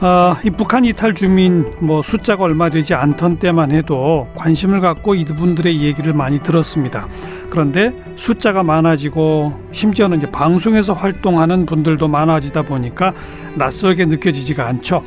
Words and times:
어, 0.00 0.34
이 0.44 0.50
북한 0.50 0.84
이탈 0.84 1.14
주민 1.14 1.72
뭐 1.78 2.02
숫자가 2.02 2.42
얼마 2.42 2.70
되지 2.70 2.94
않던 2.94 3.38
때만 3.38 3.70
해도 3.70 4.28
관심을 4.34 4.80
갖고 4.80 5.14
이분들의 5.14 5.80
얘기를 5.80 6.12
많이 6.12 6.42
들었습니다. 6.42 7.06
그런데 7.50 7.92
숫자가 8.16 8.64
많아지고 8.64 9.60
심지어는 9.70 10.18
이제 10.18 10.28
방송에서 10.28 10.92
활동하는 10.92 11.66
분들도 11.66 12.08
많아지다 12.08 12.62
보니까 12.62 13.14
낯설게 13.54 14.06
느껴지지가 14.06 14.66
않죠. 14.66 15.04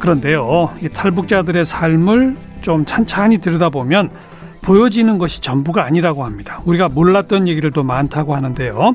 그런데요, 0.00 0.74
이 0.82 0.88
탈북자들의 0.88 1.64
삶을 1.64 2.36
좀 2.62 2.84
찬찬히 2.84 3.38
들여다보면 3.38 4.10
보여지는 4.62 5.18
것이 5.18 5.40
전부가 5.40 5.84
아니라고 5.84 6.24
합니다. 6.24 6.62
우리가 6.64 6.88
몰랐던 6.88 7.48
얘기들도 7.48 7.82
많다고 7.82 8.34
하는데요. 8.34 8.94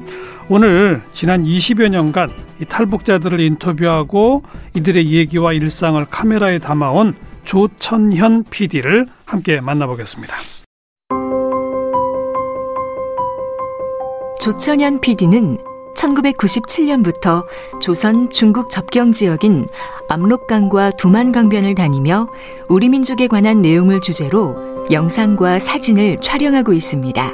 오늘 0.49 1.01
지난 1.11 1.43
20여 1.43 1.89
년간 1.89 2.31
이 2.61 2.65
탈북자들을 2.65 3.39
인터뷰하고 3.39 4.43
이들의 4.75 5.11
얘기와 5.11 5.53
일상을 5.53 6.03
카메라에 6.05 6.59
담아온 6.59 7.15
조천현 7.43 8.45
PD를 8.49 9.07
함께 9.25 9.59
만나보겠습니다. 9.61 10.35
조천현 14.39 15.01
PD는 15.01 15.57
1997년부터 15.97 17.45
조선 17.81 18.29
중국 18.29 18.69
접경 18.69 19.11
지역인 19.11 19.67
압록강과 20.07 20.91
두만강변을 20.91 21.75
다니며 21.75 22.27
우리 22.69 22.89
민족에 22.89 23.27
관한 23.27 23.61
내용을 23.61 23.99
주제로 24.01 24.55
영상과 24.91 25.59
사진을 25.59 26.21
촬영하고 26.21 26.73
있습니다. 26.73 27.33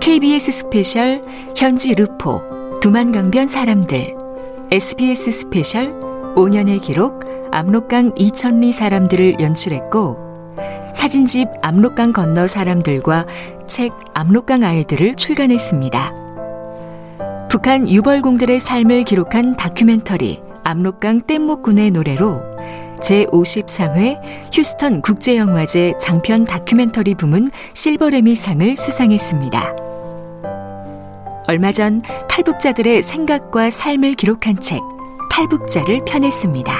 KBS 0.00 0.52
스페셜 0.52 1.24
현지 1.56 1.94
르포 1.94 2.42
두만강변 2.80 3.46
사람들 3.46 4.16
SBS 4.70 5.30
스페셜 5.30 5.92
5년의 6.36 6.82
기록 6.82 7.24
압록강 7.52 8.14
2천리 8.14 8.72
사람들을 8.72 9.40
연출했고 9.40 10.30
사진집 10.94 11.48
압록강 11.62 12.12
건너 12.12 12.46
사람들과 12.46 13.26
책 13.66 13.92
압록강 14.14 14.64
아이들을 14.64 15.16
출간했습니다. 15.16 16.29
북한 17.50 17.90
유벌공들의 17.90 18.60
삶을 18.60 19.02
기록한 19.02 19.56
다큐멘터리 19.56 20.40
압록강 20.62 21.22
뗏목꾼의 21.22 21.90
노래로 21.90 22.40
제53회 23.02 24.20
휴스턴 24.54 25.02
국제영화제 25.02 25.94
장편 25.98 26.44
다큐멘터리 26.44 27.16
부문 27.16 27.50
실버레미상을 27.74 28.76
수상했습니다. 28.76 29.76
얼마 31.48 31.72
전 31.72 32.02
탈북자들의 32.28 33.02
생각과 33.02 33.70
삶을 33.70 34.14
기록한 34.14 34.54
책 34.54 34.78
탈북자를 35.32 36.04
펴냈습니다. 36.04 36.72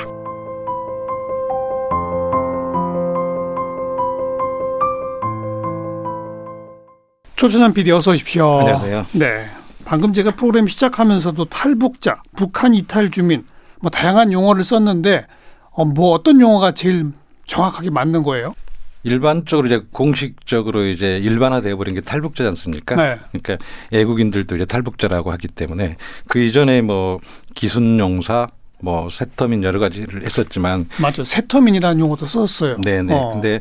조준환 7.35 7.73
PD 7.75 7.91
어서 7.91 8.13
오십시오. 8.13 8.61
안녕하세요. 8.61 9.07
네. 9.15 9.60
방금 9.91 10.13
제가 10.13 10.31
프로그램 10.37 10.69
시작하면서도 10.69 11.47
탈북자, 11.47 12.23
북한 12.37 12.75
이탈 12.75 13.11
주민 13.11 13.45
뭐 13.81 13.91
다양한 13.91 14.33
용어를 14.33 14.63
썼는데 14.63 15.27
어, 15.73 15.85
뭐 15.85 16.13
어떤 16.13 16.41
용어가 16.41 16.71
제일 16.71 17.07
정확하게 17.49 17.91
맞는 17.91 18.23
거예요? 18.23 18.55
일반적으로 19.03 19.67
이제 19.67 19.83
공식적으로 19.91 20.85
이제 20.87 21.19
일반화되어 21.19 21.77
버린 21.77 21.97
게 21.97 22.03
탈북자지 22.03 22.47
않습니까? 22.51 22.95
네. 22.95 23.19
그러니까 23.33 23.65
애국인들도 23.91 24.55
이제 24.55 24.65
탈북자라고 24.65 25.33
하기 25.33 25.49
때문에 25.49 25.97
그 26.29 26.39
이전에 26.39 26.83
뭐 26.83 27.19
기순용사 27.57 28.47
뭐 28.83 29.09
세터민 29.11 29.65
여러 29.65 29.81
가지를 29.81 30.23
했었지만 30.23 30.89
맞죠. 31.01 31.25
세터민이라는 31.25 31.99
용어도 31.99 32.27
썼어요. 32.27 32.77
네네. 32.83 33.13
어. 33.13 33.31
근데 33.33 33.61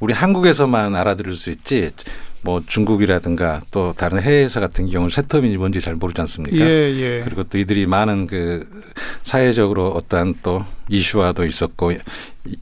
우리 0.00 0.14
한국에서만 0.14 0.94
알아들을 0.94 1.34
수 1.36 1.50
있지 1.50 1.90
뭐 2.46 2.62
중국이라든가 2.64 3.62
또 3.72 3.92
다른 3.92 4.22
해외에서 4.22 4.60
같은 4.60 4.88
경우는 4.88 5.10
세터민이 5.10 5.56
뭔지 5.56 5.80
잘 5.80 5.96
모르지 5.96 6.20
않습니까? 6.20 6.56
예, 6.56 6.94
예. 6.94 7.20
그리고 7.24 7.42
또 7.42 7.58
이들이 7.58 7.86
많은 7.86 8.28
그 8.28 8.64
사회적으로 9.24 9.88
어떠한 9.88 10.36
또 10.44 10.64
이슈화도 10.88 11.44
있었고 11.44 11.94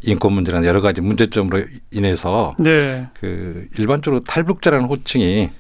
인권 0.01 0.33
문제라는 0.33 0.67
여러 0.67 0.81
가지 0.81 1.03
문제점으로 1.03 1.65
인해서 1.91 2.57
네. 2.59 3.09
그 3.21 3.69
일반적으로 3.77 4.25
탈북자라는 4.25 4.87
호칭이 4.87 5.51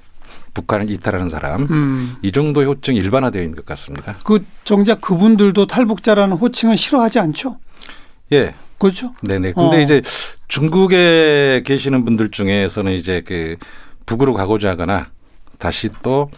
북한을 0.54 0.88
이탈하는 0.88 1.28
사람 1.28 1.64
음. 1.70 2.16
이 2.22 2.32
정도의 2.32 2.66
호칭이 2.66 2.96
일반화되어 2.98 3.42
있는 3.42 3.56
것 3.56 3.66
같습니다. 3.66 4.16
그 4.24 4.42
정작 4.64 5.02
그분들도 5.02 5.66
탈북자라는 5.66 6.38
호칭은 6.38 6.76
싫어하지 6.76 7.18
않죠? 7.18 7.58
예. 8.32 8.54
그렇죠? 8.78 9.14
네네. 9.22 9.52
근데 9.52 9.76
어. 9.76 9.80
이제 9.80 10.02
중국에 10.48 11.62
계시는 11.64 12.04
분들 12.04 12.30
중에서는 12.30 12.92
이제 12.92 13.22
그 13.24 13.56
북으로 14.06 14.34
가고자 14.34 14.70
하거나 14.70 15.10
다시 15.58 15.88
또 16.02 16.30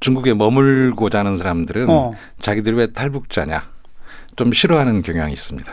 중국에 0.00 0.34
머물고자 0.34 1.20
하는 1.20 1.36
사람들은 1.36 1.88
어. 1.88 2.12
자기들이 2.40 2.76
왜 2.76 2.86
탈북자냐 2.92 3.68
좀 4.36 4.52
싫어하는 4.52 5.02
경향이 5.02 5.32
있습니다. 5.32 5.72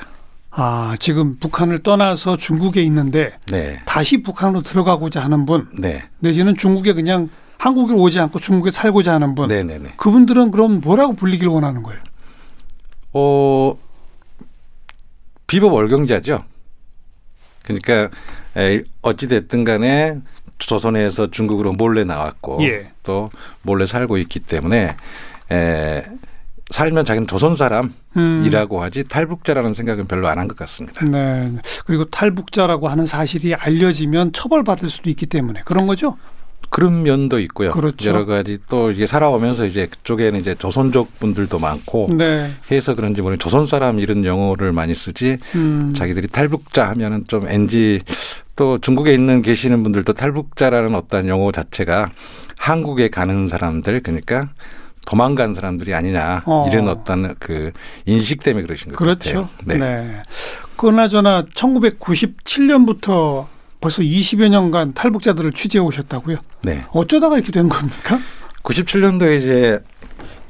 아, 0.58 0.96
지금 1.00 1.38
북한을 1.38 1.80
떠나서 1.80 2.38
중국에 2.38 2.82
있는데 2.84 3.36
네. 3.48 3.82
다시 3.86 4.24
북한으로 4.24 4.62
들어가고자 4.64 5.22
하는 5.22 5.46
분 5.46 5.68
네. 5.78 6.04
내지는 6.20 6.56
중국에 6.56 6.94
그냥 6.94 7.30
한국에 7.58 7.94
오지 7.94 8.20
않고 8.20 8.40
중국에 8.40 8.72
살고자 8.72 9.14
하는 9.14 9.36
분 9.36 9.50
네네네. 9.50 9.94
그분들은 9.98 10.52
그럼 10.52 10.82
뭐라고 10.82 11.14
불리기를 11.14 11.52
원하는 11.52 11.84
거예요? 11.84 12.00
어, 13.14 13.78
비법 15.48 15.74
월경자죠. 15.74 16.44
그러니까 17.64 18.10
에, 18.58 18.84
어찌 19.02 19.28
됐든 19.28 19.64
간에 19.64 20.20
조선에서 20.58 21.32
중국으로 21.32 21.74
몰래 21.74 22.04
나왔고 22.04 22.64
예. 22.64 22.88
또 23.04 23.30
몰래 23.62 23.86
살고 23.86 24.18
있기 24.18 24.40
때문에 24.40 24.96
에, 25.52 26.04
살면 26.72 27.06
자기는 27.06 27.28
조선 27.28 27.56
사람이라고 27.56 28.78
음. 28.78 28.82
하지 28.82 29.04
탈북자라는 29.04 29.74
생각은 29.76 30.08
별로 30.08 30.28
안 30.28 30.38
한 30.40 30.48
것 30.48 30.58
같습니다. 30.58 31.06
네. 31.06 31.52
그리고 31.86 32.06
탈북자라고 32.06 32.88
하는 32.88 33.06
사실이 33.06 33.54
알려지면 33.54 34.34
처벌받을 34.34 34.90
수도 34.90 35.10
있기 35.10 35.28
때문에 35.28 35.62
그런 35.66 35.86
거죠? 35.86 36.18
그런 36.72 37.04
면도 37.04 37.40
있고요. 37.42 37.72
그렇죠. 37.72 38.10
여러 38.10 38.26
가지 38.26 38.58
또 38.68 38.90
이게 38.92 39.06
살아오면서 39.06 39.66
이제 39.66 39.86
그쪽에는 39.86 40.40
이제 40.40 40.56
조선족 40.56 41.20
분들도 41.20 41.60
많고 41.60 42.10
네. 42.18 42.50
해서 42.72 42.96
그런지 42.96 43.22
모르는 43.22 43.38
조선 43.38 43.68
사람 43.68 44.00
이런 44.00 44.26
용어를 44.26 44.72
많이 44.74 44.96
쓰지 44.96 45.38
음. 45.54 45.94
자기들이 45.96 46.28
탈북자 46.30 46.90
하면은 46.90 47.24
좀 47.28 47.48
NG 47.48 48.02
또 48.56 48.78
중국에 48.78 49.14
있는 49.14 49.42
계시는 49.42 49.84
분들도 49.84 50.14
탈북자라는 50.14 50.96
어떤 50.96 51.28
용어 51.28 51.52
자체가 51.52 52.12
한국에 52.58 53.10
가는 53.10 53.48
사람들 53.48 54.02
그러니까 54.02 54.50
도망간 55.06 55.54
사람들이 55.54 55.94
아니냐 55.94 56.44
어. 56.46 56.68
이런 56.72 56.88
어떤 56.88 57.36
그 57.38 57.72
인식 58.06 58.42
때문에 58.42 58.66
그러신 58.66 58.92
것 58.92 58.98
그렇죠. 58.98 59.48
같아요. 59.48 59.50
네. 59.66 59.78
네. 59.78 60.22
그나저나 60.78 61.46
1997년부터 61.54 63.46
벌써 63.80 64.02
20여 64.02 64.50
년간 64.50 64.94
탈북자들을 64.94 65.54
취재해 65.54 65.84
오셨다고요? 65.84 66.38
네. 66.64 66.86
어쩌다가 66.92 67.36
이렇게 67.36 67.52
된 67.52 67.70
겁니까? 67.70 68.20
97년도에 68.64 69.38
이제 69.38 69.80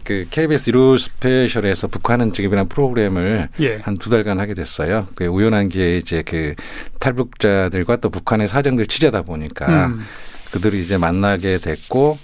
그 0.05 0.27
KBS 0.29 0.69
일요 0.69 0.95
스페셜에서 0.97 1.87
북한은 1.87 2.31
지금이라는 2.31 2.69
프로그램을 2.69 3.49
예. 3.59 3.79
한두 3.79 4.09
달간 4.09 4.39
하게 4.39 4.53
됐어요. 4.53 5.07
그 5.15 5.25
우연한 5.25 5.67
기회에 5.67 5.97
이제 5.97 6.21
그 6.21 6.53
탈북자들과 6.99 7.97
또 7.97 8.09
북한의 8.09 8.47
사정들 8.47 8.85
취재하다 8.85 9.23
보니까 9.23 9.87
음. 9.87 10.05
그들이 10.51 10.79
이제 10.79 10.97
만나게 10.97 11.57
됐고 11.57 12.17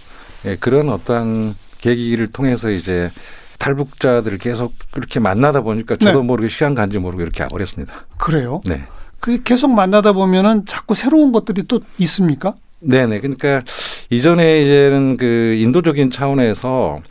예, 0.46 0.56
그런 0.58 0.90
어떠한 0.90 1.56
계기를 1.80 2.28
통해서 2.28 2.70
이제 2.70 3.12
탈북자들을 3.58 4.38
계속 4.38 4.74
이렇게 4.96 5.20
만나다 5.20 5.62
보니까 5.62 5.96
저도 5.96 6.22
네. 6.22 6.26
모르게 6.26 6.50
시간 6.50 6.76
간지 6.76 7.00
모르고 7.00 7.22
이렇게 7.24 7.44
와버렸습니다. 7.44 8.06
그래요? 8.18 8.62
네. 8.66 8.86
그 9.20 9.42
계속 9.44 9.72
만나다 9.72 10.14
보면은 10.14 10.66
자꾸 10.66 10.96
새로운 10.96 11.32
것들이 11.32 11.64
또 11.68 11.82
있습니까? 11.98 12.54
네네. 12.80 13.20
그러니까 13.20 13.64
이전에 14.10 14.64
이제는 14.64 15.18
그 15.18 15.56
인도적인 15.60 16.12
차원에서 16.12 17.02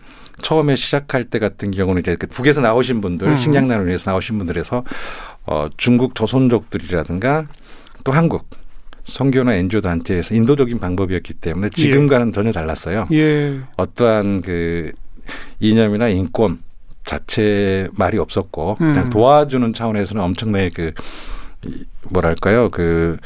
처음에 0.42 0.76
시작할 0.76 1.24
때 1.24 1.38
같은 1.38 1.70
경우는 1.70 2.02
이제 2.02 2.16
그 2.16 2.26
북에서 2.26 2.60
나오신 2.60 3.00
분들, 3.00 3.28
음. 3.28 3.36
식량난을 3.36 3.86
위해서 3.86 4.10
나오신 4.10 4.38
분들에서 4.38 4.84
어 5.46 5.68
중국 5.76 6.14
조선족들이라든가 6.14 7.46
또 8.04 8.12
한국 8.12 8.48
선교나 9.04 9.54
엔지오 9.54 9.80
단체에서 9.80 10.34
인도적인 10.34 10.78
방법이었기 10.78 11.34
때문에 11.34 11.70
지금과는 11.70 12.32
전혀 12.32 12.52
달랐어요. 12.52 13.08
예. 13.12 13.60
어떠한 13.76 14.42
그 14.42 14.92
이념이나 15.58 16.08
인권 16.08 16.58
자체 17.04 17.88
말이 17.92 18.18
없었고 18.18 18.76
음. 18.80 18.92
그냥 18.92 19.10
도와주는 19.10 19.72
차원에서는 19.74 20.22
엄청나게 20.22 20.70
그 20.70 20.92
이- 21.66 21.84
뭐랄까요 22.08 22.68
그 22.70 23.16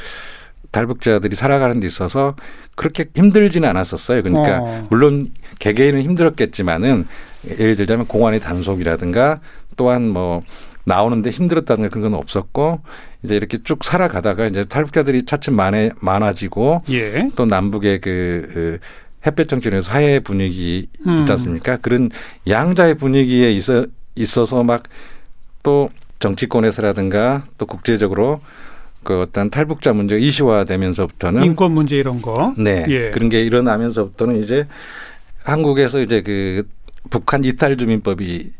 탈북자들이 0.75 1.35
살아가는 1.35 1.79
데 1.79 1.87
있어서 1.87 2.35
그렇게 2.75 3.05
힘들지는 3.15 3.67
않았었어요. 3.69 4.23
그러니까 4.23 4.59
어. 4.61 4.87
물론 4.89 5.31
개개인은 5.59 6.01
힘들었겠지만은 6.01 7.07
예를 7.59 7.75
들자면 7.75 8.07
공안의 8.07 8.39
단속이라든가 8.39 9.39
또한 9.77 10.07
뭐 10.09 10.43
나오는데 10.83 11.29
힘들었다는 11.31 11.89
그런 11.89 12.11
건 12.11 12.19
없었고 12.19 12.81
이제 13.23 13.35
이렇게 13.35 13.57
쭉 13.63 13.83
살아가다가 13.83 14.45
이제 14.47 14.65
탈북자들이 14.65 15.25
차츰 15.25 15.55
많아, 15.55 15.89
많아지고 15.99 16.79
예. 16.89 17.29
또 17.35 17.45
남북의 17.45 18.01
그, 18.01 18.49
그 18.53 18.79
햇볕 19.25 19.47
정치에서 19.47 19.91
화해 19.91 20.19
분위기 20.19 20.89
음. 21.07 21.17
있지 21.17 21.31
않습니까? 21.31 21.77
그런 21.77 22.11
양자의 22.47 22.95
분위기에 22.95 23.51
있어 23.51 23.85
있어서 24.15 24.63
막 24.63 24.83
또 25.65 25.89
정치권에서라든가 26.19 27.47
또 27.57 27.65
국제적으로 27.65 28.39
그 29.05 29.21
어떤 29.21 29.49
탈북자 29.49 29.93
문제가 29.93 30.19
이슈화되면서부터는 30.19 31.45
인권 31.45 31.71
문제 31.71 31.95
이런 31.95 32.21
거. 32.21 32.53
네 32.57 32.85
예. 32.89 33.11
그런 33.11 33.29
게 33.29 33.41
일어나면서부터는 33.43 34.43
이제 34.43 34.67
한국에서 35.43 36.01
이제 36.01 36.21
그 36.21 36.67
북한 37.09 37.45
이탈 37.45 37.77
주민법이 37.77 38.51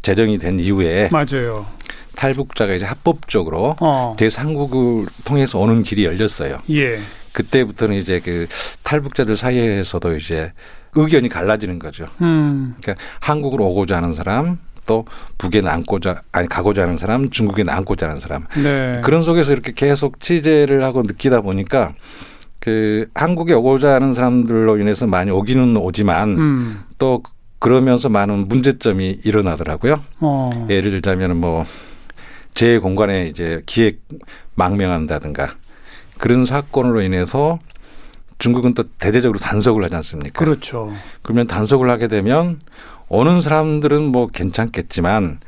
제정이 0.00 0.38
된 0.38 0.58
이후에 0.58 1.10
맞아요. 1.12 1.66
탈북자가 2.14 2.74
이제 2.74 2.86
합법적으로 2.86 3.76
어. 3.80 4.16
제3국을 4.18 5.08
통해서 5.24 5.58
오는 5.58 5.82
길이 5.82 6.04
열렸어요. 6.04 6.58
예. 6.70 7.00
그때부터는 7.32 7.96
이제 7.96 8.20
그 8.20 8.46
탈북자들 8.82 9.36
사이에서도 9.36 10.16
이제 10.16 10.52
의견이 10.94 11.28
갈라지는 11.28 11.78
거죠. 11.78 12.06
음. 12.20 12.74
그러니까 12.80 13.04
한국으로 13.20 13.66
오고자 13.66 13.96
하는 13.96 14.12
사람, 14.12 14.58
또 14.86 15.04
북에 15.38 15.60
남고자 15.60 16.22
아니 16.32 16.48
가고자 16.48 16.82
하는 16.82 16.96
사람, 16.96 17.30
중국에 17.30 17.62
남고자 17.62 18.06
하는 18.06 18.18
사람. 18.20 18.46
네. 18.62 19.00
그런 19.04 19.22
속에서 19.22 19.52
이렇게 19.52 19.72
계속 19.74 20.20
취재를 20.20 20.82
하고 20.84 21.02
느끼다 21.02 21.40
보니까 21.40 21.94
그 22.58 23.06
한국에 23.14 23.54
오고자 23.54 23.94
하는 23.94 24.14
사람들로 24.14 24.78
인해서 24.78 25.06
많이 25.06 25.30
오기는 25.30 25.76
오지만 25.76 26.28
음. 26.38 26.84
또 26.98 27.22
그러면서 27.58 28.08
많은 28.08 28.48
문제점이 28.48 29.20
일어나더라고요. 29.24 30.00
어. 30.20 30.66
예를 30.68 30.90
들자면 30.90 31.36
뭐 31.36 31.64
제 32.54 32.78
공간에 32.78 33.26
이제 33.26 33.62
기획 33.66 34.00
망명한다든가 34.54 35.54
그런 36.18 36.44
사건으로 36.44 37.00
인해서 37.02 37.58
중국은 38.38 38.74
또 38.74 38.84
대대적으로 38.98 39.38
단속을 39.38 39.84
하지 39.84 39.94
않습니까? 39.96 40.38
그렇죠. 40.38 40.92
그러면 41.22 41.46
단속을 41.46 41.88
하게 41.90 42.08
되면 42.08 42.60
오는 43.12 43.42
사람들은 43.42 44.04
뭐 44.04 44.26
괜찮겠지만 44.26 45.40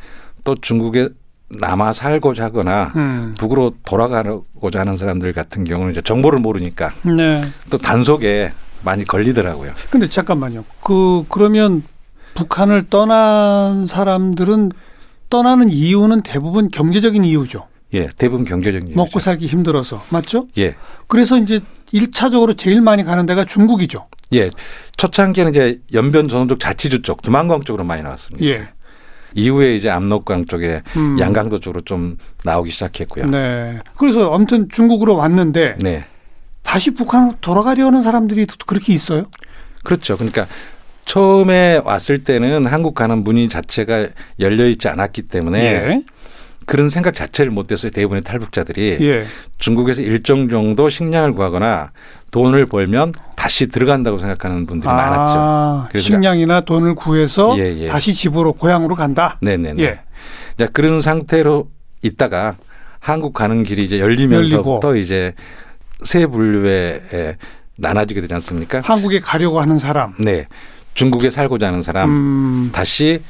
또 0.44 0.54
중국에 0.54 1.08
남아 1.48 1.94
살고자 1.94 2.44
하거나 2.44 2.92
음. 2.94 3.34
북으로 3.38 3.72
돌아가고자 3.86 4.80
하는 4.80 4.98
사람들 4.98 5.32
같은 5.32 5.64
경우는 5.64 5.92
이제 5.92 6.02
정보를 6.02 6.40
모르니까 6.40 6.92
네. 7.16 7.42
또 7.70 7.78
단속에 7.78 8.52
많이 8.84 9.04
걸리더라고요. 9.04 9.72
근데 9.88 10.10
잠깐만요. 10.10 10.66
그 10.82 11.24
그러면 11.30 11.82
북한을 12.34 12.82
떠난 12.90 13.86
사람들은 13.86 14.72
떠나는 15.30 15.70
이유는 15.70 16.20
대부분 16.20 16.68
경제적인 16.68 17.24
이유죠. 17.24 17.66
예, 17.94 18.10
대부분 18.18 18.44
경제적인 18.44 18.88
이유죠. 18.88 18.96
먹고 18.98 19.20
살기 19.20 19.46
힘들어서. 19.46 20.02
맞죠? 20.10 20.46
예, 20.58 20.74
그래서 21.06 21.38
이제 21.38 21.60
일차적으로 21.92 22.52
제일 22.54 22.82
많이 22.82 23.04
가는 23.04 23.24
데가 23.24 23.46
중국이죠. 23.46 24.06
예. 24.34 24.50
초창기에는 24.96 25.52
이제 25.52 25.80
연변 25.92 26.28
전원족 26.28 26.60
자치주 26.60 27.02
쪽, 27.02 27.22
두만광 27.22 27.64
쪽으로 27.64 27.84
많이 27.84 28.02
나왔습니다. 28.02 28.44
예. 28.46 28.68
이후에 29.34 29.74
이제 29.74 29.90
압록강 29.90 30.46
쪽에 30.46 30.82
음. 30.96 31.18
양강도 31.18 31.58
쪽으로 31.58 31.80
좀 31.80 32.16
나오기 32.44 32.70
시작했고요. 32.70 33.26
네. 33.26 33.80
그래서 33.96 34.32
아무튼 34.32 34.68
중국으로 34.70 35.16
왔는데 35.16 35.76
네. 35.80 36.04
다시 36.62 36.92
북한으로 36.92 37.36
돌아가려는 37.40 38.00
사람들이 38.00 38.46
그렇게 38.66 38.92
있어요? 38.94 39.26
그렇죠. 39.82 40.16
그러니까 40.16 40.46
처음에 41.04 41.82
왔을 41.84 42.24
때는 42.24 42.66
한국 42.66 42.94
가는 42.94 43.22
문이 43.22 43.48
자체가 43.48 44.08
열려 44.40 44.66
있지 44.66 44.88
않았기 44.88 45.22
때문에 45.22 45.60
예. 45.60 46.02
그런 46.66 46.88
생각 46.88 47.14
자체를 47.14 47.50
못 47.50 47.70
했어요. 47.70 47.90
대부분의 47.90 48.22
탈북자들이 48.22 48.98
예. 49.00 49.26
중국에서 49.58 50.02
일정 50.02 50.48
정도 50.48 50.88
식량을 50.90 51.32
구하거나 51.32 51.92
돈을 52.30 52.66
벌면 52.66 53.12
다시 53.36 53.66
들어간다고 53.66 54.18
생각하는 54.18 54.66
분들이 54.66 54.88
많았죠. 54.88 55.38
아, 55.38 55.88
그래서 55.90 56.04
식량이나 56.04 56.62
돈을 56.62 56.94
구해서 56.94 57.56
예, 57.58 57.82
예. 57.82 57.86
다시 57.86 58.12
집으로 58.12 58.52
고향으로 58.54 58.94
간다. 58.94 59.38
네네네. 59.42 59.82
예. 59.82 60.00
자, 60.58 60.68
그런 60.72 61.00
상태로 61.00 61.68
있다가 62.02 62.56
한국 62.98 63.34
가는 63.34 63.62
길이 63.64 63.84
이제 63.84 64.00
열리면서부터 64.00 64.88
열리고. 64.88 64.96
이제 64.96 65.34
세 66.02 66.26
분류에 66.26 67.02
에, 67.12 67.36
나눠지게 67.76 68.20
되지 68.22 68.34
않습니까? 68.34 68.80
한국에 68.80 69.20
가려고 69.20 69.60
하는 69.60 69.78
사람. 69.78 70.14
네. 70.18 70.46
중국에 70.94 71.30
살고자 71.30 71.66
하는 71.66 71.82
사람, 71.82 72.08
음. 72.08 72.70
다시 72.72 73.20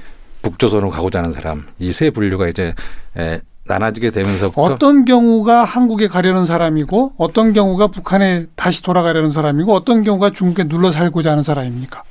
북조선으로 0.49 0.91
가고자 0.91 1.19
하는 1.19 1.33
사람, 1.33 1.67
이 1.79 1.93
세 1.93 2.11
분류가 2.11 2.49
이제 2.49 2.75
에, 3.17 3.41
나눠지게 3.67 4.11
되면서부터 4.11 4.61
어떤 4.63 5.05
경우가 5.07 5.65
한국에 5.65 6.07
가려는 6.09 6.45
사람이고 6.45 7.15
어떤 7.17 7.53
경우가 7.55 7.87
북한에 7.89 8.47
다시 8.57 8.83
돌아가려는 8.83 9.31
사람이고 9.33 9.73
어떤 9.75 10.03
경우가 10.03 10.33
중국에 10.33 10.65
눌러 10.69 10.91
살고자 10.91 11.31
하는 11.31 11.43
사람입니까? 11.43 12.03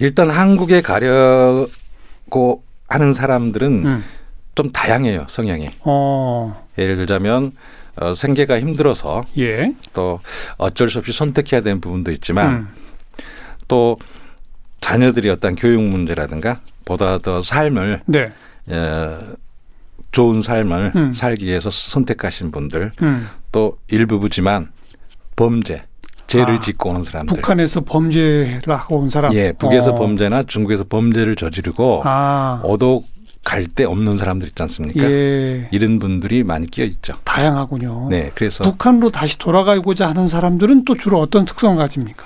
일단 0.00 0.28
한국에 0.30 0.82
가려고 0.82 2.62
하는 2.88 3.14
사람들은 3.14 3.86
음. 3.86 4.04
좀 4.54 4.72
다양해요 4.72 5.26
성향이. 5.28 5.70
어, 5.84 6.64
예를 6.78 6.96
들자면 6.96 7.52
어, 7.96 8.14
생계가 8.14 8.58
힘들어서 8.60 9.24
예. 9.38 9.72
또 9.94 10.20
어쩔 10.58 10.90
수 10.90 10.98
없이 10.98 11.12
선택해야 11.12 11.60
되는 11.62 11.80
부분도 11.80 12.10
있지만 12.12 12.48
음. 12.54 12.68
또 13.68 13.96
자녀들이 14.80 15.30
어떤 15.30 15.54
교육 15.54 15.82
문제라든가 15.82 16.60
보다 16.86 17.18
더 17.18 17.42
삶을 17.42 18.00
네. 18.06 18.32
어, 18.68 19.18
좋은 20.12 20.40
삶을 20.40 20.92
음. 20.96 21.12
살기 21.12 21.44
위해서 21.44 21.68
선택하신 21.68 22.50
분들 22.52 22.92
음. 23.02 23.28
또 23.52 23.76
일부지만 23.88 24.70
범죄 25.34 25.84
죄를 26.28 26.54
아, 26.54 26.60
짓고 26.60 26.90
오는 26.90 27.02
사람들 27.02 27.36
북한에서 27.36 27.82
범죄를 27.82 28.62
하고 28.68 28.98
온 28.98 29.10
사람. 29.10 29.32
예 29.34 29.52
북에서 29.52 29.92
어. 29.92 29.94
범죄나 29.96 30.44
중국에서 30.44 30.84
범죄를 30.84 31.36
저지르고 31.36 32.02
아, 32.04 32.62
오도 32.64 33.04
갈 33.44 33.66
데 33.68 33.84
없는 33.84 34.16
사람들 34.16 34.48
있지 34.48 34.60
않습니까? 34.62 35.02
예. 35.04 35.68
이런 35.70 35.98
분들이 36.00 36.42
많이 36.42 36.66
끼어 36.68 36.84
있죠. 36.84 37.14
다양하군요. 37.24 38.08
네, 38.10 38.32
그래서 38.34 38.64
북한으로 38.64 39.10
다시 39.10 39.38
돌아가고자 39.38 40.08
하는 40.08 40.26
사람들은 40.26 40.84
또 40.84 40.96
주로 40.96 41.20
어떤 41.20 41.44
특성을 41.44 41.76
가집니까? 41.76 42.24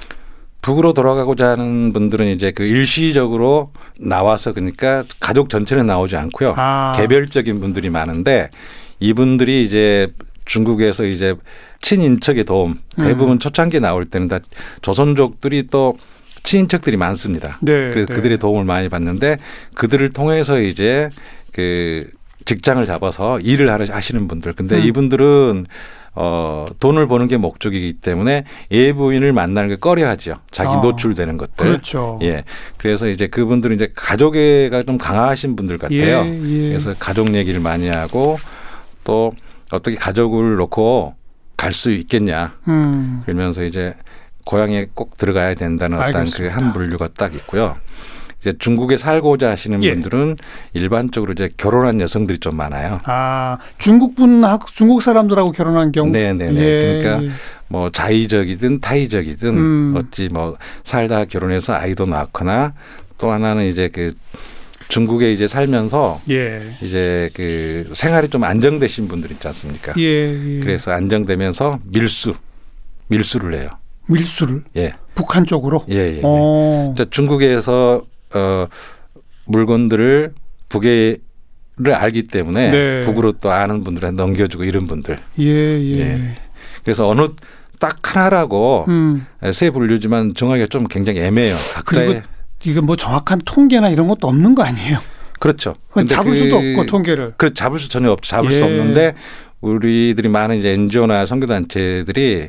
북으로 0.63 0.93
돌아가고자 0.93 1.49
하는 1.49 1.93
분들은 1.93 2.27
이제 2.29 2.51
그 2.51 2.65
일시적으로 2.65 3.73
나와서 3.99 4.53
그러니까 4.53 5.05
가족 5.19 5.49
전체는 5.49 5.87
나오지 5.87 6.17
않고요. 6.17 6.55
아. 6.57 6.93
개별적인 6.97 7.61
분들이 7.61 7.91
많은데 7.91 8.51
이분들이 8.99 9.63
이제 9.63 10.13
중국에서 10.45 11.05
이제 11.05 11.35
친인척의 11.81 12.45
도움 12.45 12.79
대부분 12.97 13.37
음. 13.37 13.39
초창기에 13.39 13.81
나올 13.81 14.05
때는 14.05 14.29
다 14.29 14.41
조선족들이 14.83 15.69
또 15.69 15.97
친인척들이 16.43 16.97
많습니다. 16.97 17.59
네. 17.61 17.91
그래서 17.91 18.07
네. 18.07 18.15
그들의 18.15 18.39
도움을 18.39 18.65
많이 18.65 18.89
받는데 18.89 19.39
그들을 19.75 20.11
통해서 20.11 20.61
이제 20.61 21.09
그 21.53 22.11
직장을 22.45 22.85
잡아서 22.87 23.39
일을 23.41 23.71
하시는 23.71 24.29
분들. 24.29 24.55
근데 24.55 24.77
음. 24.77 24.83
이분들은 24.83 25.67
어 26.23 26.67
돈을 26.81 27.09
버는 27.09 27.29
게 27.29 27.39
목적이기 27.39 27.95
때문에 27.95 28.45
예부인을 28.71 29.33
만나는 29.33 29.71
게 29.71 29.77
꺼려하죠. 29.77 30.35
자기 30.51 30.69
아. 30.69 30.81
노출되는 30.83 31.39
것들. 31.39 31.55
그렇죠. 31.57 32.19
예. 32.21 32.45
그래서 32.77 33.09
이제 33.09 33.27
그분들은 33.27 33.75
이제 33.75 33.91
가족애가 33.95 34.83
좀 34.83 34.99
강하신 34.99 35.57
분들 35.57 35.79
같아요. 35.79 35.99
예, 35.99 36.41
예. 36.45 36.69
그래서 36.69 36.95
가족 36.99 37.33
얘기를 37.35 37.59
많이 37.59 37.89
하고 37.89 38.39
또 39.03 39.33
어떻게 39.71 39.97
가족을 39.97 40.57
놓고 40.57 41.15
갈 41.57 41.73
수 41.73 41.91
있겠냐. 41.91 42.55
음. 42.69 43.23
그러면서 43.25 43.65
이제 43.65 43.95
고향에 44.45 44.89
꼭 44.93 45.17
들어가야 45.17 45.55
된다는 45.55 45.97
어떤 45.99 46.13
그 46.13 46.19
알겠습니다. 46.19 46.55
한 46.55 46.73
분류가 46.75 47.09
딱 47.17 47.35
있고요. 47.35 47.77
이제 48.41 48.55
중국에 48.59 48.97
살고자 48.97 49.51
하시는 49.51 49.83
예. 49.83 49.93
분들은 49.93 50.37
일반적으로 50.73 51.33
이제 51.33 51.51
결혼한 51.57 52.01
여성들이 52.01 52.39
좀 52.39 52.57
많아요. 52.57 52.99
아 53.05 53.59
중국 53.79 54.15
분 54.15 54.43
중국 54.75 55.03
사람들하고 55.03 55.53
결혼한 55.53 55.93
경우. 55.93 56.11
네네네. 56.11 56.61
예, 56.61 57.03
그러니까 57.03 57.25
예. 57.25 57.31
뭐 57.69 57.91
자의적이든 57.91 58.81
타의적이든 58.81 59.49
음. 59.57 59.95
어찌 59.97 60.29
뭐 60.29 60.57
살다 60.85 61.27
결혼해서 61.27 61.75
아이도 61.75 62.07
낳거나 62.07 62.73
또 63.19 63.31
하나는 63.31 63.67
이제 63.67 63.89
그 63.93 64.15
중국에 64.89 65.33
이제 65.33 65.47
살면서 65.47 66.21
예. 66.31 66.61
이제 66.83 67.31
그 67.35 67.91
생활이 67.93 68.29
좀 68.29 68.43
안정되신 68.45 69.07
분들 69.07 69.31
있지 69.33 69.47
않습니까? 69.49 69.93
예, 69.99 70.03
예. 70.57 70.61
그래서 70.61 70.93
안정되면서 70.93 71.79
밀수 71.85 72.33
밀수를 73.09 73.55
해요. 73.55 73.69
밀수를 74.07 74.65
예. 74.77 74.95
북한 75.15 75.45
쪽으로. 75.45 75.85
예, 75.91 75.95
예. 75.95 76.17
예. 76.17 76.21
어. 76.25 76.95
자, 76.97 77.05
중국에서 77.11 78.03
어 78.35 78.67
물건들을 79.47 80.35
북에 80.69 81.17
를 81.83 81.95
알기 81.95 82.25
때문에 82.27 82.69
네. 82.71 83.01
북으로 83.01 83.33
또 83.41 83.51
아는 83.51 83.85
분들한테 83.85 84.23
넘겨주고 84.23 84.65
이런 84.65 84.87
분들. 84.87 85.19
예, 85.39 85.45
예. 85.47 85.99
예. 85.99 86.35
그래서 86.85 87.09
어느 87.09 87.29
딱 87.79 87.97
하나라고 88.15 88.85
음. 88.89 89.25
세 89.55 89.71
분류지만 89.71 90.35
정하기가 90.35 90.67
좀 90.67 90.87
굉장히 90.89 91.21
애매해요. 91.21 91.57
그리고 91.87 92.21
이게 92.67 92.83
뭐 92.83 92.97
정확한 92.97 93.41
통계나 93.47 93.89
이런 93.89 94.09
것도 94.09 94.29
없는 94.29 94.55
거 94.55 94.63
아니에요? 94.63 94.99
그렇죠. 95.39 95.75
잡을 96.07 96.33
그- 96.33 96.37
수도 96.39 96.57
없고 96.59 96.85
통계를. 96.85 97.33
그 97.39 97.55
잡을 97.55 97.81
수 97.81 97.89
전혀 97.89 98.11
없죠. 98.11 98.29
잡을 98.29 98.53
예. 98.53 98.59
수 98.59 98.65
없는데 98.67 99.15
우리들이 99.63 100.29
많은 100.29 100.59
이제 100.59 100.73
NGO나 100.73 101.25
선교단체들이 101.25 102.49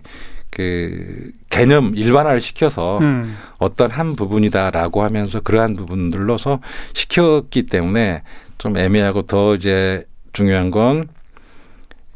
그 0.50 1.32
개념 1.52 1.94
일반화를 1.96 2.42
시켜서 2.42 2.98
음. 3.00 3.38
어떤 3.60 3.92
한 3.92 4.16
부분이다라고 4.16 5.04
하면서 5.04 5.40
그러한 5.42 5.76
부분들로서 5.76 6.60
시켰기 6.94 7.68
때문에 7.68 8.24
좀 8.58 8.78
애매하고 8.78 9.24
더 9.24 9.54
이제 9.56 10.06
중요한 10.34 10.72
건 10.72 11.08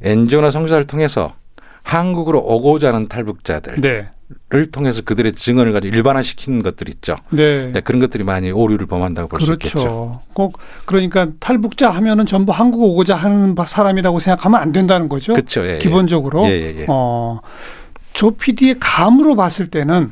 NGO나 0.02 0.50
선교사를 0.52 0.88
통해서 0.88 1.34
한국으로 1.84 2.40
오고자 2.40 2.88
하는 2.88 3.08
탈북자들을 3.08 3.82
네. 3.82 4.08
통해서 4.72 5.02
그들의 5.02 5.34
증언을 5.34 5.72
가지고 5.74 5.96
일반화시킨 5.96 6.64
것들 6.64 6.90
있죠. 6.90 7.18
네. 7.30 7.72
네, 7.72 7.82
그런 7.82 8.00
것들이 8.00 8.24
많이 8.24 8.52
오류를 8.52 8.88
범한다고 8.88 9.28
볼수 9.28 9.52
있겠죠. 9.54 9.78
그렇죠. 9.78 10.22
꼭 10.34 10.58
그러니까 10.86 11.28
탈북자 11.40 11.92
하면은 11.92 12.26
전부 12.26 12.52
한국 12.52 12.82
오고자 12.84 13.16
하는 13.16 13.54
바- 13.54 13.66
사람이라고 13.66 14.20
생각하면 14.20 14.60
안 14.62 14.72
된다는 14.72 15.10
거죠. 15.10 15.34
그렇죠. 15.34 15.66
예, 15.68 15.76
예. 15.76 15.78
기본적으로. 15.78 16.46
예, 16.46 16.52
예, 16.52 16.76
예. 16.82 16.86
어, 16.88 17.40
조 18.16 18.32
PD의 18.32 18.78
감으로 18.80 19.36
봤을 19.36 19.68
때는 19.68 20.12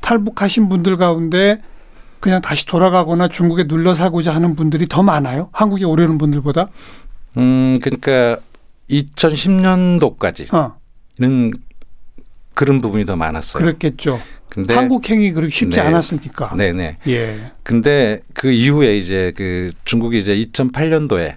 탈북하신 0.00 0.68
분들 0.68 0.96
가운데 0.96 1.62
그냥 2.18 2.42
다시 2.42 2.66
돌아가거나 2.66 3.28
중국에 3.28 3.68
눌러 3.68 3.94
살고자 3.94 4.34
하는 4.34 4.56
분들이 4.56 4.86
더 4.86 5.04
많아요. 5.04 5.48
한국에 5.52 5.84
오려는 5.84 6.18
분들보다. 6.18 6.68
음, 7.36 7.78
그러니까 7.80 8.38
2010년도까지는 8.90 10.52
어, 10.52 10.76
그런 12.54 12.80
부분이 12.80 13.06
더 13.06 13.14
많았어요. 13.14 13.62
그랬겠죠. 13.62 14.20
근데 14.48 14.74
한국행이 14.74 15.30
그렇게 15.30 15.54
쉽지 15.54 15.78
네. 15.78 15.86
않았으니까. 15.86 16.56
네네. 16.56 16.96
예. 17.06 17.46
근데 17.62 18.18
그 18.34 18.50
이후에 18.50 18.96
이제 18.96 19.32
그 19.36 19.70
중국이 19.84 20.18
이제 20.18 20.34
2008년도에 20.34 21.36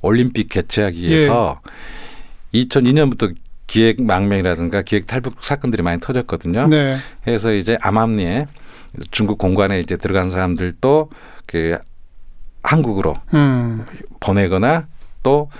올림픽 0.00 0.48
개최하기 0.48 1.04
위해서 1.04 1.60
예. 2.54 2.60
2002년부터 2.64 3.34
기획 3.68 4.02
망명이라든가 4.02 4.82
기획 4.82 5.06
탈북 5.06 5.44
사건들이 5.44 5.82
많이 5.84 6.00
터졌거든요. 6.00 6.66
네. 6.66 6.96
그래서 7.22 7.52
이제 7.52 7.78
암암리에 7.80 8.46
중국 9.12 9.38
공관에 9.38 9.78
이제 9.78 9.96
들어간 9.96 10.30
사람들도 10.30 11.10
그 11.46 11.78
한국으로 12.64 13.14
음. 13.34 13.84
보내거나 14.18 14.86
또 15.22 15.50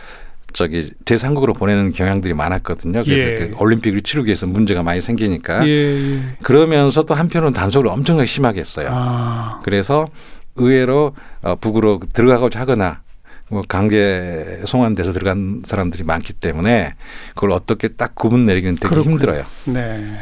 저기 0.54 0.90
제3국으로 1.04 1.54
보내는 1.54 1.92
경향들이 1.92 2.32
많았거든요. 2.32 3.04
그래서 3.04 3.28
예. 3.28 3.36
그 3.36 3.56
올림픽을 3.58 4.02
치르기 4.02 4.28
위해서 4.28 4.46
문제가 4.46 4.82
많이 4.82 5.02
생기니까 5.02 5.66
예, 5.68 5.70
예. 5.70 6.22
그러면서 6.42 7.04
또 7.04 7.14
한편으로는 7.14 7.52
단속을 7.52 7.88
엄청나게 7.88 8.26
심하게 8.26 8.60
했어요. 8.60 8.88
아. 8.90 9.60
그래서 9.62 10.08
의외로 10.56 11.14
어, 11.42 11.56
북으로 11.56 12.00
들어가고자 12.14 12.60
하거나 12.60 13.02
뭐 13.50 13.62
강제 13.66 14.60
송환돼서 14.64 15.12
들어간 15.12 15.62
사람들이 15.64 16.04
많기 16.04 16.32
때문에 16.32 16.94
그걸 17.34 17.52
어떻게 17.52 17.88
딱 17.88 18.14
구분 18.14 18.44
내리기는 18.44 18.74
되게 18.76 18.88
그렇군요. 18.88 19.12
힘들어요. 19.14 19.44
네. 19.66 20.16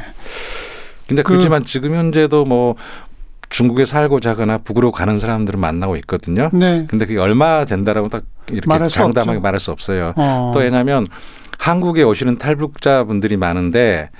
근데 1.08 1.22
그- 1.22 1.32
그렇지만 1.32 1.64
지금 1.64 1.94
현재도 1.94 2.44
뭐 2.44 2.76
중국에 3.48 3.84
살고자 3.84 4.30
하거나 4.30 4.58
북으로 4.58 4.90
가는 4.92 5.18
사람들을 5.18 5.58
만나고 5.58 5.96
있거든요. 5.98 6.50
네. 6.52 6.86
근데 6.88 7.06
그게 7.06 7.18
얼마 7.18 7.64
된다라고 7.64 8.08
딱 8.08 8.24
이렇게 8.48 8.66
말할 8.66 8.90
수 8.90 8.96
장담하게. 8.96 9.38
말할 9.40 9.60
수 9.60 9.70
없어요. 9.70 10.12
어. 10.16 10.50
또 10.52 10.60
왜냐하면 10.60 11.06
한국에 11.58 12.02
오시는 12.02 12.38
탈북자분들이 12.38 13.36
많은데 13.36 14.10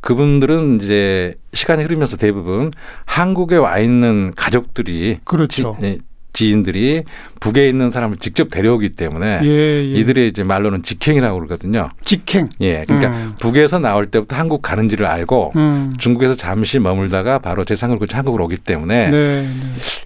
그분들은 0.00 0.78
이제 0.80 1.34
시간이 1.52 1.82
흐르면서 1.82 2.16
대부분 2.16 2.70
한국에 3.04 3.56
와 3.56 3.78
있는 3.78 4.32
가족들이 4.34 5.20
그렇죠. 5.24 5.76
지, 5.78 5.84
예, 5.86 5.98
지인들이 6.32 7.04
북에 7.40 7.68
있는 7.68 7.90
사람을 7.90 8.18
직접 8.18 8.50
데려오기 8.50 8.90
때문에 8.90 9.40
예, 9.42 9.48
예. 9.48 9.82
이들의 9.98 10.28
이제 10.28 10.42
말로는 10.44 10.82
직행이라고 10.82 11.38
그러거든요. 11.38 11.90
직행. 12.04 12.48
예, 12.60 12.84
그러니까 12.86 13.10
음. 13.10 13.34
북에서 13.40 13.78
나올 13.78 14.06
때부터 14.06 14.36
한국 14.36 14.62
가는지를 14.62 15.06
알고 15.06 15.52
음. 15.56 15.94
중국에서 15.98 16.34
잠시 16.34 16.78
머물다가 16.78 17.38
바로 17.38 17.64
제3을 17.64 17.98
거쳐 17.98 18.16
한국으로 18.16 18.44
오기 18.44 18.56
때문에 18.56 19.10
네. 19.10 19.42
네. 19.42 19.48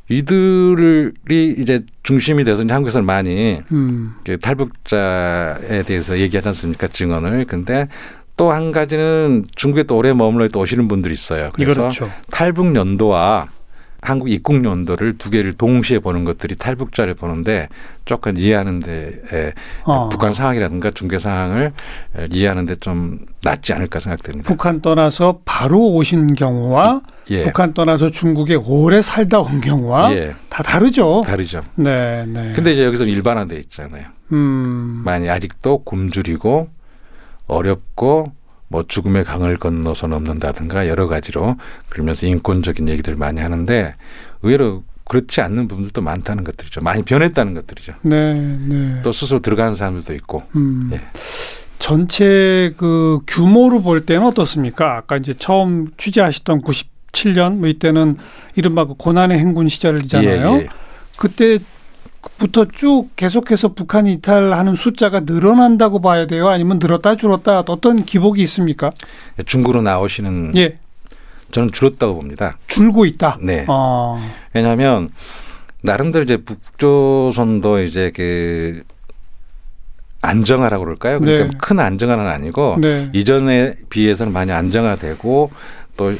이들이 0.08 1.54
이제 1.58 1.82
중심이 2.02 2.44
돼서 2.44 2.62
이제 2.62 2.72
한국에서는 2.72 3.04
많이 3.04 3.60
음. 3.72 4.14
그 4.24 4.38
탈북자에 4.38 5.82
대해서 5.84 6.18
얘기하지 6.18 6.48
않습니까 6.48 6.88
증언을 6.88 7.46
근데 7.46 7.88
또 8.36 8.50
한 8.52 8.72
가지는 8.72 9.44
중국에 9.54 9.84
또 9.84 9.96
오래 9.96 10.12
머물러 10.12 10.48
또 10.48 10.60
오시는 10.60 10.88
분들이 10.88 11.14
있어요. 11.14 11.50
그래서 11.54 11.82
그렇죠. 11.82 12.10
탈북 12.30 12.74
연도와 12.74 13.48
한국 14.04 14.30
입국 14.30 14.62
연도를 14.62 15.16
두 15.16 15.30
개를 15.30 15.54
동시에 15.54 15.98
보는 15.98 16.24
것들이 16.24 16.56
탈북자를 16.56 17.14
보는데 17.14 17.68
조금 18.04 18.36
이해하는데 18.36 19.22
에, 19.32 19.52
어. 19.84 20.10
북한 20.10 20.34
상황이라든가 20.34 20.90
중계 20.90 21.18
상황을 21.18 21.72
에, 22.18 22.26
이해하는데 22.30 22.76
좀 22.76 23.20
낫지 23.42 23.72
않을까 23.72 24.00
생각됩니다. 24.00 24.46
북한 24.46 24.82
떠나서 24.82 25.40
바로 25.46 25.94
오신 25.94 26.34
경우와 26.34 27.00
예, 27.30 27.44
북한 27.44 27.72
떠나서 27.72 28.10
중국에 28.10 28.56
오래 28.56 29.00
살다 29.00 29.40
온 29.40 29.62
경우와 29.62 30.14
예, 30.14 30.34
다 30.50 30.62
다르죠. 30.62 31.22
다르죠. 31.26 31.62
네, 31.76 32.26
네. 32.26 32.52
근데 32.54 32.74
이제 32.74 32.84
여기서 32.84 33.04
일반화돼 33.06 33.56
있잖아요. 33.56 34.04
음. 34.32 35.00
많이 35.02 35.30
아직도 35.30 35.78
굶주리고 35.84 36.68
어렵고 37.46 38.32
뭐 38.74 38.82
죽음의 38.88 39.22
강을 39.22 39.56
건너서 39.58 40.08
넘는다든가 40.08 40.88
여러 40.88 41.06
가지로 41.06 41.54
그러면서 41.90 42.26
인권적인 42.26 42.88
얘기들 42.88 43.14
많이 43.14 43.40
하는데 43.40 43.94
의외로 44.42 44.82
그렇지 45.04 45.40
않는 45.42 45.68
부분들도 45.68 46.02
많다는 46.02 46.42
것들이죠. 46.42 46.80
많이 46.80 47.04
변했다는 47.04 47.54
것들이죠. 47.54 47.94
네, 48.02 48.34
네. 48.34 49.00
또 49.04 49.12
스스로 49.12 49.38
들어가는 49.38 49.76
사람들도 49.76 50.12
있고. 50.14 50.42
음. 50.56 50.90
예. 50.92 51.02
전체 51.78 52.74
그 52.76 53.20
규모로 53.28 53.80
볼 53.80 54.06
때는 54.06 54.26
어떻습니까? 54.26 54.96
아까 54.96 55.18
이제 55.18 55.34
처음 55.34 55.92
취재하셨던 55.96 56.62
97년 56.62 57.58
뭐 57.58 57.68
이때는 57.68 58.16
이른바 58.56 58.86
그 58.86 58.94
고난의 58.94 59.38
행군 59.38 59.68
시절이잖아요. 59.68 60.52
예, 60.52 60.62
예. 60.62 60.68
그때 61.16 61.60
부터 62.38 62.66
쭉 62.66 63.08
계속해서 63.16 63.68
북한이 63.68 64.12
이탈하는 64.14 64.74
숫자가 64.74 65.20
늘어난다고 65.20 66.00
봐야 66.00 66.26
돼요? 66.26 66.48
아니면 66.48 66.78
늘었다 66.80 67.16
줄었다 67.16 67.60
어떤 67.66 68.04
기복이 68.04 68.42
있습니까? 68.42 68.90
중국으로 69.46 69.82
나오시는 69.82 70.52
예, 70.56 70.78
저는 71.50 71.72
줄었다고 71.72 72.14
봅니다. 72.14 72.58
줄고 72.66 73.06
있다. 73.06 73.38
네. 73.40 73.64
어, 73.68 74.20
왜냐하면 74.52 75.10
나름대로 75.82 76.24
이제 76.24 76.38
북조선도 76.38 77.82
이제 77.82 78.10
그 78.14 78.82
안정화라고 80.22 80.84
그럴까요? 80.84 81.20
그러니까 81.20 81.44
네. 81.44 81.50
큰 81.58 81.78
안정화는 81.78 82.26
아니고 82.26 82.78
네. 82.80 83.10
이전에 83.12 83.74
비해서는 83.90 84.32
많이 84.32 84.50
안정화되고 84.52 85.50
또 85.96 86.14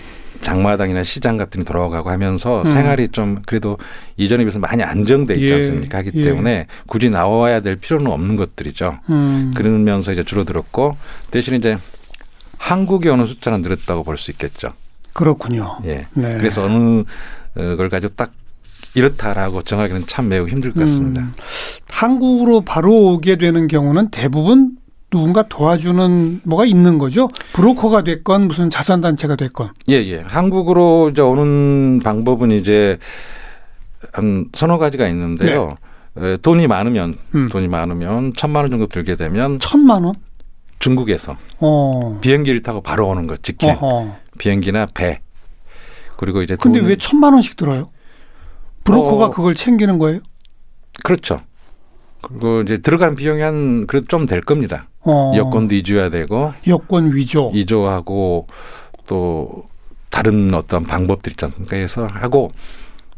장마당이나 0.44 1.02
시장 1.02 1.36
같은 1.36 1.60
데 1.60 1.64
돌아가고 1.64 2.10
하면서 2.10 2.62
음. 2.62 2.64
생활이 2.70 3.08
좀 3.08 3.42
그래도 3.46 3.78
이전에 4.16 4.44
비해서 4.44 4.58
많이 4.60 4.82
안정돼 4.82 5.34
있지 5.34 5.48
예, 5.48 5.54
않습니까? 5.54 5.98
하기 5.98 6.12
예. 6.14 6.22
때문에 6.22 6.66
굳이 6.86 7.10
나와야 7.10 7.60
될 7.60 7.76
필요는 7.76 8.10
없는 8.10 8.36
것들이죠. 8.36 8.98
음. 9.10 9.52
그러면서 9.56 10.12
이제 10.12 10.22
줄어들었고 10.22 10.96
대신 11.30 11.54
이제 11.54 11.78
한국에 12.58 13.08
오는 13.08 13.26
숫자는 13.26 13.62
늘었다고 13.62 14.04
볼 14.04 14.16
수 14.16 14.30
있겠죠. 14.30 14.68
그렇군요. 15.12 15.78
예. 15.86 16.06
네. 16.14 16.36
그래서 16.38 16.62
어느 16.64 17.02
어, 17.56 17.76
걸 17.76 17.88
가지고 17.88 18.14
딱 18.14 18.32
이렇다라고 18.94 19.62
정하기는 19.62 20.06
참 20.06 20.28
매우 20.28 20.46
힘들 20.46 20.72
것 20.72 20.80
같습니다. 20.80 21.22
음, 21.22 21.34
한국으로 21.90 22.60
바로 22.60 22.92
오게 23.12 23.36
되는 23.36 23.66
경우는 23.66 24.10
대부분 24.10 24.72
누군가 25.14 25.44
도와주는 25.44 26.40
뭐가 26.42 26.64
있는 26.66 26.98
거죠. 26.98 27.28
브로커가 27.52 28.02
됐건 28.02 28.48
무슨 28.48 28.68
자선 28.68 29.00
단체가 29.00 29.36
됐건. 29.36 29.68
예, 29.88 29.94
예. 29.94 30.18
한국으로 30.20 31.10
이제 31.12 31.22
오는 31.22 32.00
방법은 32.02 32.50
이제 32.50 32.98
한 34.12 34.46
서너 34.54 34.78
가지가 34.78 35.06
있는데요. 35.08 35.76
에, 36.18 36.36
돈이 36.38 36.66
많으면 36.66 37.16
돈이 37.50 37.68
많으면 37.68 38.32
천만 38.36 38.64
원 38.64 38.70
정도 38.70 38.86
들게 38.86 39.14
되면 39.16 39.58
천만 39.60 40.02
원? 40.04 40.14
중국에서 40.80 41.36
어. 41.60 42.18
비행기를 42.20 42.62
타고 42.62 42.80
바로 42.82 43.08
오는 43.08 43.26
거 43.26 43.36
직행 43.36 43.70
어허. 43.70 44.16
비행기나 44.38 44.86
배 44.94 45.20
그리고 46.16 46.42
이제 46.42 46.56
근데 46.56 46.80
돈- 46.80 46.88
왜 46.88 46.96
천만 46.96 47.32
원씩 47.32 47.56
들어요? 47.56 47.88
브로커가 48.84 49.26
어. 49.26 49.30
그걸 49.30 49.54
챙기는 49.54 49.98
거예요? 49.98 50.20
그렇죠. 51.04 51.40
그리고 52.20 52.60
이제 52.62 52.78
들어간 52.78 53.14
비용이 53.16 53.40
한 53.42 53.86
그래도 53.86 54.06
좀 54.06 54.26
될 54.26 54.40
겁니다. 54.40 54.88
어. 55.04 55.32
여권도 55.36 55.74
잊어야 55.74 56.08
되고 56.08 56.52
여권 56.66 57.14
위조. 57.14 57.50
이조하고 57.54 58.46
또 59.06 59.68
다른 60.10 60.52
어떤 60.54 60.84
방법들 60.84 61.32
있지 61.32 61.44
않습니까? 61.44 61.76
해서 61.76 62.06
하고 62.06 62.52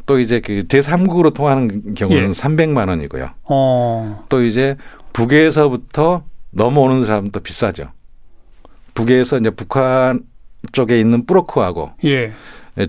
또 0.07 0.19
이제 0.19 0.41
그 0.41 0.63
제3국으로 0.69 1.35
통하는 1.35 1.95
경우는 1.95 2.29
예. 2.29 2.33
300만 2.33 2.89
원이고요. 2.89 3.31
어. 3.45 4.25
또 4.29 4.43
이제 4.43 4.77
북에서부터 5.13 6.23
넘어오는 6.51 7.05
사람도 7.05 7.41
비싸죠. 7.41 7.91
북에서 8.95 9.39
이제 9.39 9.51
북한 9.51 10.21
쪽에 10.73 10.99
있는 10.99 11.27
브로커하고 11.27 11.93
예. 12.05 12.33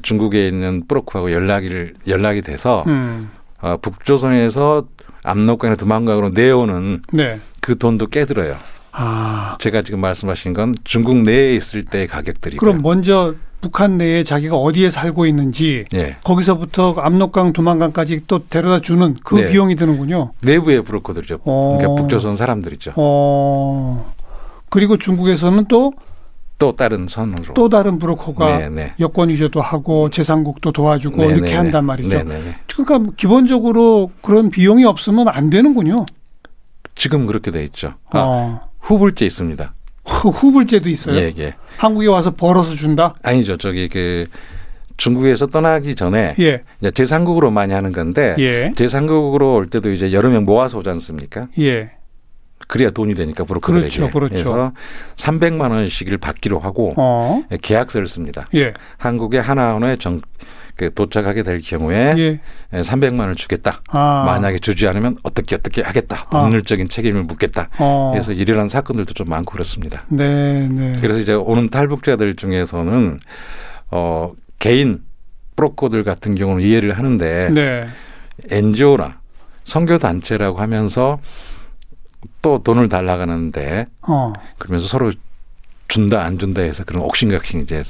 중국에 0.01 0.47
있는 0.47 0.87
브로커하고 0.87 1.31
연락이 1.31 1.69
연락이 2.07 2.41
돼서 2.41 2.83
음. 2.87 3.29
어, 3.61 3.77
북조선에서 3.81 4.87
압록강이나 5.23 5.75
두만강으로 5.75 6.29
내오는 6.29 7.01
네. 7.11 7.39
그 7.61 7.77
돈도 7.77 8.07
깨들어요. 8.07 8.57
아. 8.99 9.57
제가 9.59 9.83
지금 9.83 10.01
말씀하신 10.01 10.53
건 10.53 10.73
중국 10.83 11.17
내에 11.17 11.55
있을 11.55 11.85
때의 11.85 12.07
가격들이고요. 12.07 12.59
그럼 12.59 12.81
먼저 12.81 13.35
북한 13.61 13.97
내에 13.97 14.23
자기가 14.23 14.55
어디에 14.55 14.89
살고 14.89 15.25
있는지 15.27 15.85
예. 15.93 16.17
거기서부터 16.23 16.95
압록강, 16.97 17.53
두만강까지 17.53 18.21
또 18.27 18.47
데려다 18.47 18.79
주는 18.79 19.15
그 19.23 19.35
네. 19.35 19.49
비용이 19.49 19.75
드는군요. 19.75 20.31
내부의 20.41 20.83
브로커들이죠. 20.83 21.39
어. 21.43 21.77
그러니까 21.79 22.01
북조선 22.01 22.35
사람들이죠. 22.35 22.93
어. 22.95 24.13
그리고 24.69 24.97
중국에서는 24.97 25.65
또또또 25.65 26.75
다른 26.75 27.07
선으로. 27.07 27.69
다른 27.69 27.99
브로커가 27.99 28.57
네, 28.57 28.69
네. 28.69 28.93
여권 28.99 29.29
위조도 29.29 29.61
하고 29.61 30.09
재산국도 30.09 30.71
도와주고 30.71 31.17
네, 31.17 31.27
이렇게 31.27 31.51
네, 31.51 31.55
한단 31.55 31.83
네. 31.83 31.87
말이죠. 31.87 32.09
네, 32.09 32.23
네, 32.23 32.41
네. 32.43 32.55
그러니까 32.75 33.11
기본적으로 33.15 34.11
그런 34.21 34.49
비용이 34.49 34.85
없으면 34.85 35.27
안 35.29 35.49
되는군요. 35.49 36.05
지금 36.95 37.27
그렇게 37.27 37.51
돼 37.51 37.63
있죠. 37.63 37.93
아, 38.09 38.19
어. 38.19 38.66
후불제 38.87 39.25
있습니다. 39.25 39.73
후- 40.05 40.29
후불제도 40.29 40.87
있어요. 40.89 41.17
예, 41.17 41.33
예. 41.37 41.53
한국에 41.77 42.07
와서 42.07 42.31
벌어서 42.31 42.73
준다. 42.73 43.13
아니죠. 43.21 43.57
저기 43.57 43.89
그 43.89 44.25
중국에서 44.95 45.47
떠나기 45.47 45.93
전에 45.93 46.33
예, 46.39 46.63
이제 46.81 46.89
제3국으로 46.91 47.51
많이 47.51 47.73
하는 47.73 47.91
건데 47.91 48.35
예, 48.39 48.71
제3국으로 48.75 49.55
올 49.55 49.69
때도 49.69 49.91
이제 49.91 50.11
여러 50.13 50.29
명 50.29 50.45
모아서 50.45 50.77
오지 50.79 50.89
않습니까? 50.89 51.47
예. 51.59 51.91
그래야 52.69 52.89
돈이 52.89 53.13
되니까 53.15 53.43
브로커들에게. 53.43 53.95
그렇죠, 53.97 54.11
그렇죠. 54.11 54.33
그래서 54.51 54.71
300만 55.17 55.71
원씩을 55.71 56.17
받기로 56.17 56.59
하고 56.59 56.93
어, 56.97 57.43
계약서를 57.61 58.07
씁니다. 58.07 58.45
예, 58.55 58.73
한국의 58.97 59.41
하나원에 59.41 59.97
정, 59.97 60.19
그 60.19 60.27
도착하게 60.89 61.43
될 61.43 61.61
경우에 61.61 62.15
예. 62.17 62.39
300만 62.81 63.19
원을 63.19 63.35
주겠다. 63.35 63.81
아, 63.89 64.23
만약에 64.25 64.59
주지 64.59 64.87
않으면 64.87 65.17
어떻게 65.23 65.55
어떻게 65.55 65.81
하겠다. 65.81 66.27
아. 66.29 66.41
법률적인 66.41 66.89
책임을 66.89 67.23
묻겠다. 67.23 67.69
어, 67.79 68.11
그래서 68.13 68.31
일어난 68.31 68.69
사건들도 68.69 69.13
좀 69.13 69.29
많고 69.29 69.51
그렇습니다. 69.51 70.03
네, 70.09 70.67
네. 70.67 70.97
그래서 71.01 71.19
이제 71.19 71.33
오는 71.33 71.69
탈북자들 71.69 72.35
중에서는 72.35 73.19
어 73.91 74.33
개인 74.59 75.01
브로커들 75.55 76.03
같은 76.03 76.35
경우는 76.35 76.63
이해를 76.63 76.97
하는데 76.97 77.49
네, 77.51 77.87
NGO나 78.49 79.19
선교 79.63 79.97
단체라고 79.97 80.59
하면서 80.59 81.19
또 82.41 82.61
돈을 82.63 82.89
달라 82.89 83.17
가는데 83.17 83.87
어, 84.01 84.33
그러면서 84.57 84.87
서로 84.87 85.11
준다 85.87 86.23
안 86.23 86.37
준다 86.37 86.61
해서 86.61 86.83
그런 86.83 87.03
옥신각신 87.03 87.61
이제 87.61 87.81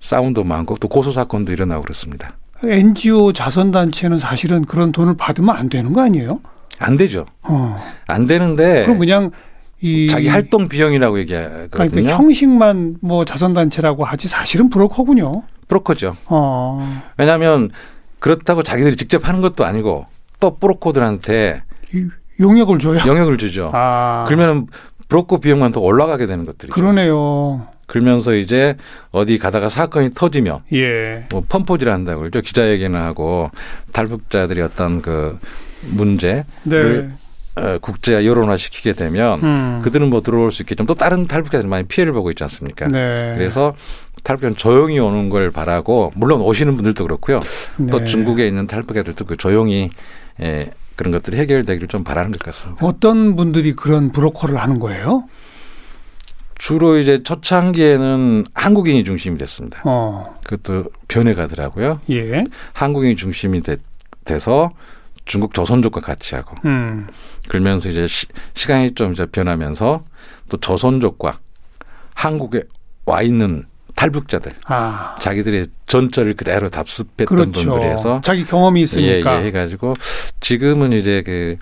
싸움도 0.00 0.44
많고 0.44 0.76
또 0.80 0.88
고소 0.88 1.10
사건도 1.10 1.52
일어나고 1.52 1.82
그렇습니다. 1.82 2.32
NGO 2.64 3.32
자선 3.32 3.70
단체는 3.70 4.18
사실은 4.18 4.64
그런 4.64 4.92
돈을 4.92 5.16
받으면 5.16 5.54
안 5.56 5.68
되는 5.68 5.92
거 5.92 6.02
아니에요? 6.02 6.40
안 6.78 6.96
되죠. 6.96 7.26
어, 7.42 7.80
안 8.06 8.24
되는데 8.26 8.84
그럼 8.84 8.98
그냥 8.98 9.30
이 9.80 10.08
자기 10.08 10.28
활동 10.28 10.68
비용이라고 10.68 11.12
그러니까 11.14 11.44
얘기하거든요. 11.44 12.02
그 12.02 12.08
형식만 12.08 12.96
뭐 13.00 13.24
자선 13.24 13.54
단체라고 13.54 14.04
하지 14.04 14.26
사실은 14.28 14.70
브로커군요. 14.70 15.42
브로커죠. 15.68 16.16
어, 16.26 17.02
왜냐하면 17.16 17.70
그렇다고 18.18 18.62
자기들이 18.62 18.96
직접 18.96 19.28
하는 19.28 19.40
것도 19.40 19.64
아니고 19.64 20.06
또 20.40 20.56
브로커들한테 20.56 21.62
이- 21.94 22.06
용역을 22.40 22.78
줘요. 22.78 23.00
영역을 23.06 23.38
주죠. 23.38 23.70
아, 23.72 24.24
그러면 24.26 24.66
브로커 25.08 25.38
비용만 25.38 25.72
더 25.72 25.80
올라가게 25.80 26.26
되는 26.26 26.44
것들이죠. 26.44 26.72
그러네요. 26.74 27.66
그러면서 27.88 28.34
이제 28.34 28.76
어디 29.10 29.38
가다가 29.38 29.68
사건이 29.68 30.10
터지면 30.14 30.60
예, 30.74 31.24
뭐 31.32 31.42
펌포질 31.48 31.88
한다고 31.88 32.20
그러죠. 32.20 32.40
기자회견을 32.42 33.00
하고 33.00 33.50
탈북자들이 33.92 34.60
어떤 34.60 35.02
그 35.02 35.38
문제를 35.90 36.44
네, 36.64 37.08
어, 37.56 37.78
국제 37.80 38.24
여론화 38.24 38.56
시키게 38.58 38.92
되면 38.92 39.42
음, 39.42 39.80
그들은 39.82 40.10
뭐 40.10 40.20
들어올 40.20 40.52
수 40.52 40.62
있겠지만 40.62 40.86
또 40.86 40.94
다른 40.94 41.26
탈북자들이 41.26 41.66
많이 41.66 41.84
피해를 41.86 42.12
보고 42.12 42.30
있지 42.30 42.44
않습니까? 42.44 42.86
네, 42.88 43.32
그래서 43.34 43.74
탈북자는 44.22 44.56
조용히 44.56 44.98
오는 44.98 45.30
걸 45.30 45.50
바라고 45.50 46.12
물론 46.14 46.42
오시는 46.42 46.76
분들도 46.76 47.02
그렇고요. 47.04 47.38
또 47.90 48.00
네. 48.00 48.04
중국에 48.04 48.46
있는 48.46 48.66
탈북자들도 48.66 49.24
그 49.24 49.36
조용히 49.36 49.90
에, 50.40 50.70
그런 50.94 51.12
것들이 51.12 51.38
해결되기를 51.38 51.88
좀 51.88 52.04
바라는 52.04 52.32
것 52.32 52.40
같습니다. 52.40 52.84
어떤 52.84 53.34
분들이 53.36 53.72
그런 53.74 54.10
브로커를 54.12 54.58
하는 54.58 54.78
거예요? 54.78 55.24
주로 56.58 56.98
이제 56.98 57.22
초창기에는 57.22 58.46
한국인이 58.52 59.04
중심이 59.04 59.38
됐습니다. 59.38 59.80
어, 59.84 60.38
그것도 60.44 60.90
변해가더라고요. 61.06 62.00
예, 62.10 62.44
한국인이 62.72 63.16
중심이 63.16 63.62
돼, 63.62 63.76
돼서 64.24 64.72
중국 65.24 65.54
조선족과 65.54 66.00
같이 66.00 66.34
하고 66.34 66.56
음, 66.64 67.06
그러면서 67.48 67.88
이제 67.88 68.06
시, 68.06 68.26
시간이 68.54 68.94
좀 68.94 69.12
이제 69.12 69.26
변하면서 69.26 70.04
또 70.48 70.56
조선족과 70.56 71.38
한국에 72.14 72.62
와 73.04 73.22
있는 73.22 73.64
탈북자들 73.94 74.54
아, 74.66 75.16
자기들의 75.20 75.66
전철을 75.86 76.34
그대로 76.34 76.68
답습했던 76.70 77.26
그렇죠. 77.26 77.52
분들이 77.52 77.90
해서 77.90 78.20
자기 78.22 78.44
경험이 78.44 78.80
예, 78.80 78.84
있으니까. 78.84 79.40
예, 79.40 79.46
해가지고 79.46 79.94
지금은 80.40 80.92
이제 80.92 81.22
그 81.22 81.56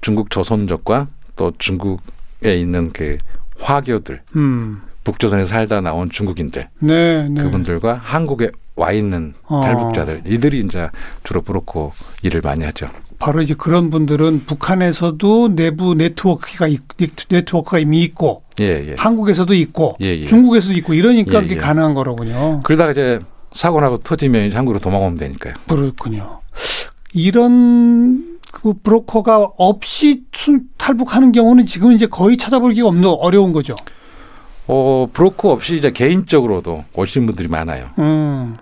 중국 0.00 0.30
조선족과 0.30 1.08
또 1.36 1.52
중국에 1.58 2.56
있는 2.56 2.92
그 2.92 3.18
화교들 3.66 4.22
음, 4.36 4.80
북조선에 5.02 5.44
살다 5.44 5.80
나온 5.80 6.08
중국인들 6.08 6.68
네, 6.78 7.28
네. 7.28 7.42
그분들과 7.42 8.00
한국에 8.02 8.50
와 8.76 8.92
있는 8.92 9.34
어. 9.44 9.60
탈북자들 9.60 10.22
이들이 10.26 10.60
이제 10.60 10.88
주로 11.24 11.42
브로커 11.42 11.92
일을 12.22 12.42
많이 12.42 12.64
하죠. 12.64 12.88
바로 13.18 13.40
이제 13.42 13.54
그런 13.54 13.90
분들은 13.90 14.44
북한에서도 14.46 15.56
내부 15.56 15.94
네트워크가 15.94 16.68
있, 16.68 16.82
네트워크가 17.28 17.78
이미 17.78 18.02
있고 18.02 18.42
예, 18.60 18.90
예. 18.90 18.94
한국에서도 18.98 19.52
있고 19.54 19.96
예, 20.02 20.08
예. 20.08 20.26
중국에서도 20.26 20.74
있고 20.74 20.94
이러니까 20.94 21.40
예, 21.40 21.46
이게 21.46 21.54
예. 21.56 21.58
가능한 21.58 21.94
거로군요. 21.94 22.60
그러다가 22.62 22.92
이제 22.92 23.18
사고 23.52 23.80
나고 23.80 23.98
터지면 23.98 24.52
한국으로 24.52 24.78
도망오면 24.78 25.16
되니까요. 25.18 25.54
그렇군요. 25.66 26.40
이런 27.14 28.35
그 28.62 28.72
브로커가 28.82 29.50
없이 29.58 30.22
순- 30.32 30.62
탈북하는 30.78 31.32
경우는 31.32 31.66
지금 31.66 31.92
이제 31.92 32.06
거의 32.06 32.36
찾아보기가 32.38 32.88
없는 32.88 33.06
어려운 33.08 33.52
거죠. 33.52 33.74
어, 34.66 35.06
브로커 35.12 35.50
없이 35.50 35.76
이제 35.76 35.90
개인적으로도 35.90 36.84
오시는 36.94 37.26
분들이 37.26 37.48
많아요. 37.48 37.90
음, 37.98 38.56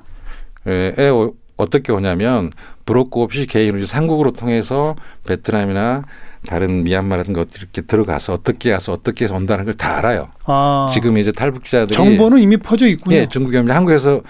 예, 0.67 0.95
에, 0.99 1.09
어, 1.09 1.31
어떻게 1.57 1.93
오냐면 1.93 2.51
브로커 2.87 3.21
없이 3.23 3.47
개인으로 3.47 3.79
이제 3.79 3.87
삼국으로 3.87 4.33
통해서 4.33 4.97
베트남이나 5.27 6.03
다른 6.47 6.83
미얀마 6.85 7.17
같은 7.17 7.33
것 7.33 7.57
이렇게 7.57 7.81
들어가서 7.83 8.33
어떻게 8.35 8.73
가서 8.73 8.93
어떻게 8.93 9.25
해서 9.25 9.35
온다는 9.35 9.65
걸 9.65 9.75
다 9.77 9.97
알아요. 9.99 10.29
아, 10.45 10.89
지금 10.93 11.17
이제 11.17 11.31
탈북자들이 11.33 11.95
정보는 11.95 12.39
이미 12.43 12.57
퍼져 12.57 12.87
있군요. 12.89 13.17
예, 13.17 13.27
중국에 13.29 13.59
오면 13.59 13.75
한국에서 13.75 14.21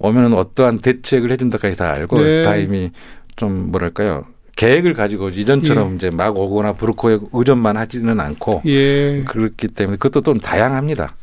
오면은 0.00 0.34
어떠한 0.34 0.80
대책을 0.80 1.30
해준다까지 1.30 1.76
다 1.78 1.90
알고 1.92 2.20
네. 2.20 2.42
다 2.42 2.56
이미 2.56 2.90
좀 3.36 3.70
뭐랄까요 3.70 4.24
계획을 4.62 4.94
가지고 4.94 5.30
이전처럼 5.30 5.92
예. 5.92 5.96
이제 5.96 6.10
막 6.10 6.36
오거나 6.36 6.74
브로커에 6.74 7.18
의존만 7.32 7.76
하지는 7.76 8.20
않고 8.20 8.62
예, 8.66 9.24
그렇기 9.24 9.68
때문에 9.68 9.96
그것도 9.96 10.22
좀 10.22 10.38
다양합니다. 10.38 11.16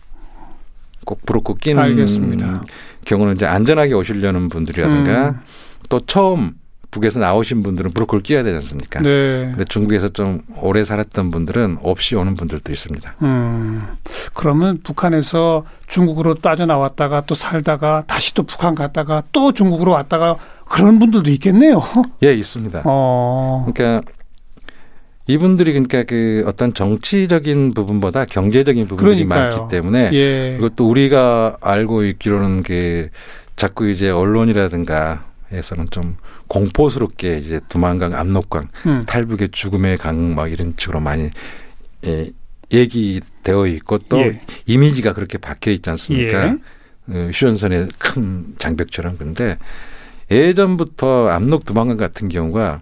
꼭 1.05 1.25
브로커 1.25 1.55
끼는 1.55 1.81
알겠습니다. 1.81 2.61
경우는 3.05 3.35
이제 3.35 3.45
안전하게 3.45 3.93
오시려는 3.93 4.49
분들이라든가 4.49 5.29
음, 5.29 5.39
또 5.87 5.99
처음 6.01 6.53
북에서 6.91 7.19
나오신 7.19 7.61
분들은 7.63 7.91
브로커를 7.91 8.23
끼워야 8.23 8.43
되지 8.43 8.55
않습니까? 8.55 8.99
네. 9.01 9.45
근데 9.51 9.63
중국에서 9.65 10.09
좀 10.09 10.41
오래 10.61 10.83
살았던 10.83 11.29
분들은 11.31 11.79
없이 11.83 12.15
오는 12.15 12.35
분들도 12.35 12.71
있습니다. 12.71 13.15
음, 13.21 13.87
그러면 14.33 14.79
북한에서 14.83 15.63
중국으로 15.87 16.35
따져 16.35 16.65
나왔다가 16.65 17.21
또 17.21 17.35
살다가 17.35 18.03
다시 18.07 18.33
또 18.33 18.43
북한 18.43 18.75
갔다가 18.75 19.23
또 19.31 19.51
중국으로 19.51 19.91
왔다가 19.91 20.37
그런 20.69 20.99
분들도 20.99 21.29
있겠네요. 21.31 21.81
예, 22.23 22.33
있습니다. 22.33 22.83
어. 22.85 23.67
그러니까 23.73 24.09
이분들이 25.27 25.73
그러니까 25.73 26.03
그 26.03 26.43
어떤 26.47 26.73
정치적인 26.73 27.73
부분보다 27.73 28.25
경제적인 28.25 28.87
부분들이 28.87 29.25
그러니까요. 29.25 29.57
많기 29.57 29.75
때문에 29.75 30.09
예. 30.13 30.55
이것도 30.57 30.87
우리가 30.89 31.57
알고 31.61 32.03
있기로는 32.05 32.63
그 32.63 33.09
자꾸 33.55 33.89
이제 33.89 34.09
언론이라든가 34.09 35.25
에서는 35.51 35.87
좀 35.89 36.17
공포스럽게 36.47 37.39
이제 37.39 37.59
두만강 37.69 38.13
압록강 38.13 38.67
음. 38.85 39.03
탈북의 39.07 39.49
죽음의 39.51 39.97
강 39.97 40.35
막 40.35 40.51
이런 40.51 40.73
식으로 40.77 40.99
많이 40.99 41.31
예, 42.05 42.29
얘기되어 42.71 43.65
있고 43.67 43.97
또 44.09 44.19
예. 44.19 44.39
이미지가 44.67 45.13
그렇게 45.13 45.37
박혀 45.39 45.71
있지 45.71 45.89
않습니까? 45.89 46.45
예. 46.47 46.55
어, 47.11 47.29
휴전선의 47.33 47.87
큰 47.97 48.53
장벽처럼 48.59 49.17
근데 49.17 49.57
예전부터 50.31 51.29
압록 51.29 51.65
두만강 51.65 51.97
같은 51.97 52.29
경우가 52.29 52.81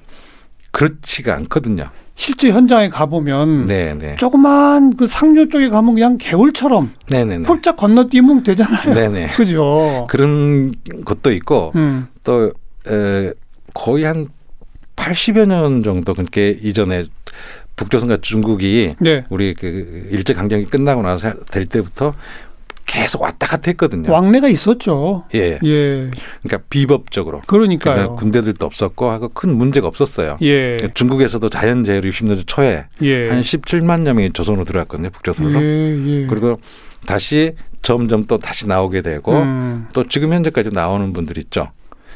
그렇지가 0.71 1.35
않거든요. 1.35 1.89
실제 2.15 2.49
현장에 2.49 2.89
가보면 2.89 3.67
네, 3.67 3.93
네, 3.93 4.15
조그만 4.15 4.97
그 4.97 5.05
상류 5.05 5.49
쪽에 5.49 5.69
가면 5.69 5.93
그냥 5.93 6.17
개울처럼 6.17 6.91
네, 7.09 7.23
네, 7.23 7.37
네, 7.37 7.47
홀짝 7.47 7.77
건너뛰면 7.77 8.43
되잖아요. 8.43 8.93
네, 8.93 9.07
네. 9.07 9.27
그죠? 9.37 10.07
그런 10.09 10.73
것도 11.05 11.31
있고 11.33 11.73
음. 11.75 12.07
또 12.23 12.51
에, 12.87 13.31
거의 13.75 14.03
한 14.05 14.29
80여 14.95 15.45
년 15.45 15.83
정도 15.83 16.15
그렇게 16.15 16.49
이전에 16.49 17.05
북조선과 17.75 18.17
중국이 18.21 18.95
네. 18.99 19.23
우리 19.29 19.53
그 19.53 20.09
일제 20.11 20.33
강점기 20.33 20.65
끝나고 20.71 21.03
나서 21.03 21.33
될 21.51 21.67
때부터 21.67 22.15
계속 22.87 23.21
왔다 23.21 23.45
갔다 23.45 23.63
했거든요. 23.67 24.11
왕래가 24.11 24.47
있었죠. 24.47 25.25
예. 25.35 25.59
예. 25.63 26.09
그러니까 26.41 26.63
비법적으로. 26.69 27.41
그러니까요. 27.45 27.95
그러니까 27.95 28.15
군대들도 28.15 28.65
없었고 28.65 29.11
하고 29.11 29.29
큰 29.29 29.55
문제가 29.55 29.87
없었어요. 29.87 30.37
예. 30.41 30.77
중국에서도 30.95 31.47
자연재해로 31.49 32.09
60년대 32.09 32.43
초에 32.47 32.85
예. 33.03 33.29
한 33.29 33.41
17만여 33.41 34.13
명이 34.13 34.31
조선으로 34.33 34.63
들어왔거든요. 34.65 35.09
북조선으로. 35.11 35.61
예. 35.61 36.21
예. 36.23 36.25
그리고 36.27 36.59
다시 37.05 37.53
점점 37.83 38.23
또 38.23 38.37
다시 38.39 38.67
나오게 38.67 39.01
되고 39.01 39.33
음. 39.33 39.87
또 39.93 40.07
지금 40.07 40.33
현재까지 40.33 40.71
나오는 40.71 41.13
분들 41.13 41.37
있죠. 41.37 41.71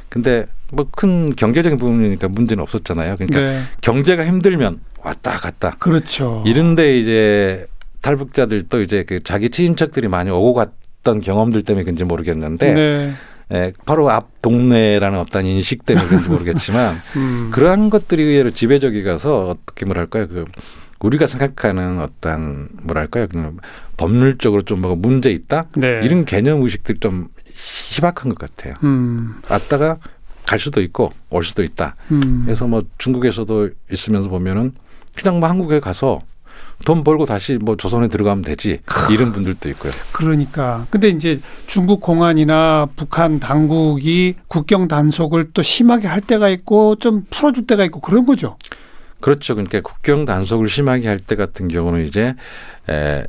근데 0.09 0.45
뭐 0.71 0.87
큰 0.91 1.35
경제적인 1.35 1.77
부분이니까 1.77 2.27
문제는 2.29 2.61
없었잖아요. 2.63 3.15
그러니까 3.17 3.39
네. 3.41 3.61
경제가 3.81 4.25
힘들면 4.25 4.79
왔다 5.03 5.37
갔다. 5.37 5.75
그렇죠. 5.79 6.43
이런데 6.45 6.97
이제 6.99 7.67
탈북자들도 8.01 8.81
이제 8.81 9.03
그 9.03 9.21
자기 9.23 9.49
친인척들이 9.49 10.07
많이 10.07 10.29
오고 10.29 10.53
갔던 10.53 11.21
경험들 11.21 11.63
때문에 11.63 11.83
그런지 11.83 12.03
모르겠는데 12.03 12.73
네. 12.73 13.13
예, 13.53 13.73
바로 13.85 14.09
앞 14.09 14.41
동네라는 14.41 15.19
어떤 15.19 15.45
인식 15.45 15.85
때문에 15.85 16.07
그런지 16.07 16.29
모르겠지만 16.29 16.95
음. 17.17 17.49
그러한 17.51 17.89
것들이 17.89 18.23
의외로 18.23 18.51
지배적이 18.51 19.03
가서 19.03 19.47
어떻게 19.49 19.85
뭐랄까요 19.85 20.27
그 20.27 20.45
우리가 21.01 21.27
생각하는 21.27 21.99
어떤 21.99 22.69
뭐랄까요 22.83 23.27
그 23.27 23.57
법률적으로 23.97 24.61
좀 24.61 24.81
뭐가 24.81 24.95
문제 24.95 25.31
있다 25.31 25.65
네. 25.75 26.01
이런 26.03 26.25
개념 26.25 26.63
의식들 26.63 26.97
좀 26.97 27.27
희박한 27.89 28.33
것 28.33 28.37
같아요. 28.37 28.75
음. 28.83 29.35
왔다가 29.49 29.97
갈 30.45 30.59
수도 30.59 30.81
있고 30.81 31.11
올 31.29 31.43
수도 31.43 31.63
있다. 31.63 31.95
음. 32.11 32.43
그래서 32.45 32.67
뭐 32.67 32.83
중국에서도 32.97 33.69
있으면서 33.91 34.29
보면은 34.29 34.73
그냥 35.15 35.39
뭐 35.39 35.49
한국에 35.49 35.79
가서 35.79 36.21
돈 36.85 37.03
벌고 37.03 37.25
다시 37.25 37.57
뭐 37.61 37.75
조선에 37.77 38.07
들어가면 38.07 38.43
되지 38.43 38.79
이런 39.11 39.31
분들도 39.31 39.69
있고요. 39.69 39.91
그러니까. 40.11 40.85
근데 40.89 41.09
이제 41.09 41.39
중국 41.67 42.01
공안이나 42.01 42.87
북한 42.95 43.39
당국이 43.39 44.35
국경 44.47 44.87
단속을 44.87 45.51
또 45.53 45.61
심하게 45.61 46.07
할 46.07 46.21
때가 46.21 46.49
있고 46.49 46.95
좀 46.97 47.23
풀어줄 47.29 47.67
때가 47.67 47.83
있고 47.85 47.99
그런 47.99 48.25
거죠. 48.25 48.57
그렇죠. 49.19 49.53
그러니까 49.55 49.81
국경 49.81 50.25
단속을 50.25 50.67
심하게 50.69 51.07
할 51.07 51.19
때 51.19 51.35
같은 51.35 51.67
경우는 51.67 52.05
이제 52.07 52.33
에, 52.89 53.23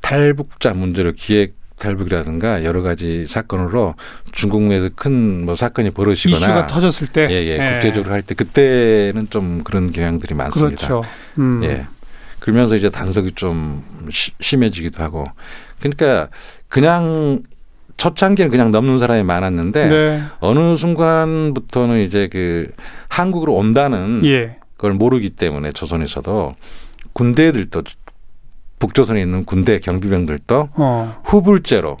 탈북자 0.00 0.72
문제로 0.74 1.12
기획 1.12 1.54
탈북이라든가 1.78 2.62
여러 2.64 2.82
가지 2.82 3.26
사건으로 3.26 3.94
중국 4.32 4.62
내에서 4.62 4.88
큰 4.94 5.44
뭐 5.44 5.54
사건이 5.56 5.90
벌어지거나 5.90 6.38
이슈가 6.38 6.66
터졌을 6.68 7.08
때. 7.08 7.28
예, 7.30 7.44
예, 7.46 7.72
국제적으로 7.72 8.12
할 8.14 8.22
때 8.22 8.34
그때는 8.34 9.28
좀 9.30 9.62
그런 9.64 9.90
경향들이 9.90 10.34
많습니다. 10.34 10.86
그렇죠. 10.86 11.02
음. 11.38 11.62
예. 11.64 11.86
그러면서 12.42 12.74
이제 12.74 12.90
단속이 12.90 13.32
좀 13.36 13.84
시- 14.10 14.32
심해지기도 14.40 15.00
하고. 15.00 15.26
그러니까 15.78 16.26
그냥 16.66 17.44
초창기는 17.98 18.50
그냥 18.50 18.72
넘는 18.72 18.98
사람이 18.98 19.22
많았는데 19.22 19.88
네. 19.88 20.22
어느 20.40 20.74
순간부터는 20.74 22.00
이제 22.04 22.28
그 22.32 22.72
한국으로 23.08 23.54
온다는 23.54 24.22
예. 24.24 24.56
그걸 24.76 24.94
모르기 24.94 25.30
때문에 25.30 25.70
조선에서도 25.70 26.56
군대들도 27.12 27.82
북조선에 28.80 29.20
있는 29.20 29.44
군대 29.44 29.78
경비병들도 29.78 30.70
어. 30.74 31.20
후불제로 31.22 31.98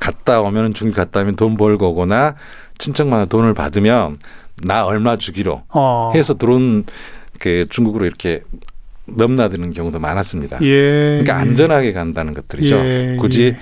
갔다 0.00 0.40
오면 0.40 0.72
중국 0.72 0.96
갔다 0.96 1.20
오면 1.20 1.36
돈 1.36 1.58
벌고 1.58 1.90
오거나 1.90 2.36
친척만에 2.78 3.26
돈을 3.26 3.52
받으면 3.52 4.18
나 4.62 4.86
얼마 4.86 5.18
주기로 5.18 5.64
어. 5.68 6.12
해서 6.14 6.38
들어온 6.38 6.84
그 7.38 7.66
중국으로 7.68 8.06
이렇게 8.06 8.40
넘나드는 9.06 9.72
경우도 9.72 9.98
많았습니다. 9.98 10.58
예. 10.62 11.20
그러니까 11.22 11.36
안전하게 11.38 11.92
간다는 11.92 12.34
것들이죠. 12.34 12.76
예, 12.76 13.16
굳이 13.18 13.44
예. 13.44 13.56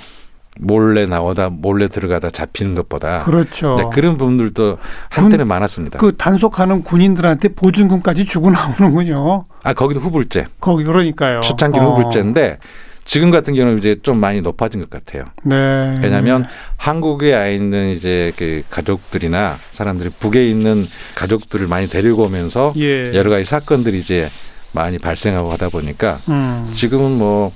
몰래 0.58 1.06
나오다 1.06 1.48
몰래 1.48 1.88
들어가다 1.88 2.30
잡히는 2.30 2.74
것보다 2.74 3.22
그렇죠. 3.24 3.76
네, 3.76 3.84
그런 3.92 4.16
부분들도 4.16 4.78
한때는 5.08 5.46
많았습니다. 5.46 5.98
그 5.98 6.16
단속하는 6.16 6.82
군인들한테 6.82 7.50
보증금까지 7.50 8.26
주고 8.26 8.50
나오는군요. 8.50 9.44
아 9.62 9.72
거기도 9.72 10.00
후불제, 10.00 10.46
거기 10.60 10.84
그러니까요. 10.84 11.40
초창기는 11.40 11.86
어. 11.86 11.94
후불제인데 11.94 12.58
지금 13.04 13.30
같은 13.30 13.54
경우는 13.54 13.78
이제 13.78 13.96
좀 14.02 14.18
많이 14.18 14.40
높아진 14.40 14.80
것 14.80 14.90
같아요. 14.90 15.24
네. 15.44 15.94
왜냐하면 16.02 16.44
한국에 16.76 17.34
와 17.34 17.46
있는 17.46 17.90
이제 17.90 18.32
그 18.36 18.62
가족들이나 18.70 19.56
사람들이 19.72 20.10
북에 20.10 20.46
있는 20.46 20.86
가족들을 21.14 21.66
많이 21.66 21.88
데리고 21.88 22.24
오면서 22.24 22.72
예. 22.78 23.14
여러 23.14 23.30
가지 23.30 23.44
사건들이 23.44 23.98
이제 23.98 24.28
많이 24.72 24.98
발생하고 24.98 25.50
하다 25.52 25.68
보니까 25.68 26.20
음. 26.28 26.72
지금은 26.74 27.18
뭐 27.18 27.52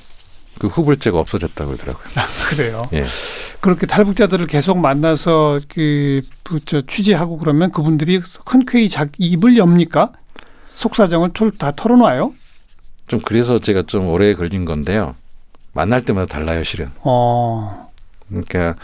그 0.58 0.68
후불제가 0.68 1.18
없어졌다고 1.18 1.72
그러더라고요. 1.72 2.04
아, 2.16 2.26
그래요. 2.50 2.82
예. 2.92 3.04
그렇게 3.60 3.86
탈북자들을 3.86 4.46
계속 4.46 4.78
만나서 4.78 5.60
그, 5.68 6.22
그, 6.42 6.60
저, 6.64 6.82
취재하고 6.82 7.38
그러면 7.38 7.72
그분들이 7.72 8.20
흔쾌히 8.46 8.88
자 8.88 9.06
입을 9.18 9.56
엽니까? 9.56 10.12
속사정을 10.66 11.30
털, 11.32 11.50
다 11.52 11.72
털어놔요? 11.74 12.32
좀 13.06 13.20
그래서 13.20 13.58
제가 13.58 13.84
좀 13.86 14.08
오래 14.08 14.34
걸린 14.34 14.64
건데요. 14.64 15.14
만날 15.72 16.04
때마다 16.04 16.26
달라요, 16.26 16.62
실은. 16.62 16.90
어, 17.00 17.90
그러니까 18.28 18.76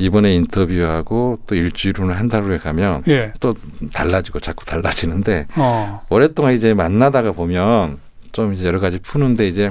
이번에 0.00 0.34
인터뷰하고 0.34 1.38
또 1.46 1.54
일주일 1.54 1.94
후나 1.98 2.14
한 2.18 2.28
달 2.28 2.42
후에 2.44 2.58
가면 2.58 3.02
예, 3.08 3.30
또 3.40 3.54
달라지고 3.92 4.40
자꾸 4.40 4.64
달라지는데 4.64 5.46
어, 5.56 6.02
오랫동안 6.08 6.54
이제 6.54 6.74
만나다가 6.74 7.32
보면 7.32 7.98
좀 8.32 8.54
이제 8.54 8.64
여러 8.64 8.78
가지 8.80 8.98
푸는데 9.00 9.48
이제 9.48 9.70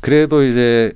그래도 0.00 0.44
이제 0.44 0.92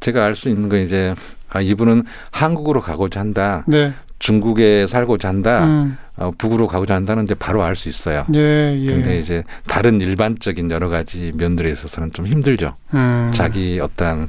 제가 0.00 0.24
알 0.24 0.34
수 0.36 0.48
있는 0.48 0.68
건 0.68 0.80
이제 0.80 1.14
아 1.48 1.60
이분은 1.60 2.04
한국으로 2.30 2.80
가고자 2.80 3.20
한다. 3.20 3.64
네, 3.66 3.92
중국에 4.18 4.86
살고자 4.86 5.28
한다. 5.28 5.64
음, 5.64 5.96
어, 6.16 6.30
북으로 6.36 6.66
가고자 6.68 6.94
한다는 6.94 7.24
이제 7.24 7.34
바로 7.34 7.62
알 7.62 7.74
수 7.74 7.88
있어요. 7.88 8.26
예, 8.34 8.76
예. 8.78 8.86
근데 8.86 9.18
이제 9.18 9.44
다른 9.66 10.00
일반적인 10.00 10.70
여러 10.70 10.88
가지 10.88 11.32
면들에 11.36 11.70
있어서는 11.70 12.12
좀 12.12 12.26
힘들죠. 12.26 12.74
음, 12.92 13.30
자기 13.34 13.80
어떤 13.82 14.28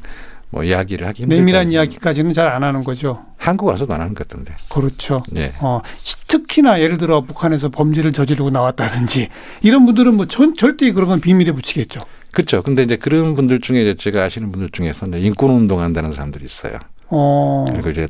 뭐 0.56 0.64
이야기를 0.64 1.06
하기 1.08 1.24
힘들다. 1.24 1.38
내밀한 1.38 1.70
이야기까지는 1.70 2.32
잘 2.32 2.46
안 2.48 2.64
하는 2.64 2.86
거죠. 2.86 3.26
한국 3.38 3.66
와서도 3.68 3.94
안 3.94 4.00
하는 4.00 4.14
것 4.16 4.26
같던데. 4.26 4.54
그렇죠. 4.70 5.22
예. 5.36 5.52
어, 5.60 5.82
시- 6.02 6.16
특히나 6.28 6.80
예를 6.80 6.98
들어 6.98 7.20
북한에서 7.22 7.68
범죄를 7.70 8.14
저지르고 8.14 8.52
나왔다든지 8.52 9.28
이런 9.64 9.86
분들은 9.86 10.14
뭐 10.16 10.28
전, 10.28 10.56
절대 10.56 10.90
그런 10.94 11.10
건 11.10 11.20
비밀에 11.20 11.52
붙이겠죠. 11.52 12.00
그렇죠. 12.32 12.62
근데 12.64 12.84
이제 12.84 12.96
그런 12.96 13.36
분들 13.36 13.60
중에 13.60 13.82
이제 13.82 13.96
제가 13.96 14.24
아시는 14.24 14.54
분들 14.54 14.70
중에서 14.70 15.08
이제 15.08 15.20
인권 15.20 15.50
운동한다는 15.50 16.14
사람들이 16.14 16.46
있어요. 16.46 16.80
어, 17.10 17.66
그리고 17.70 17.90
이제 17.90 18.08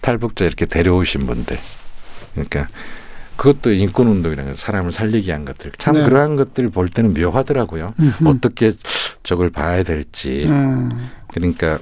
탈북자 0.00 0.46
이렇게 0.46 0.64
데려오신 0.64 1.26
분들. 1.26 1.58
그러니까 2.32 2.68
그것도 3.36 3.72
인권 3.72 4.06
운동이라는 4.08 4.52
거 4.52 4.56
사람을 4.58 4.92
살리기 4.92 5.28
위한 5.28 5.44
것들. 5.44 5.72
참 5.78 5.94
네. 5.96 6.02
그러한 6.04 6.36
것들 6.36 6.70
볼 6.70 6.88
때는 6.88 7.12
묘하더라고요. 7.14 7.92
음흠. 8.00 8.26
어떻게 8.28 8.72
저걸 9.22 9.50
봐야 9.50 9.82
될지. 9.82 10.46
음, 10.46 11.10
그러니까 11.38 11.78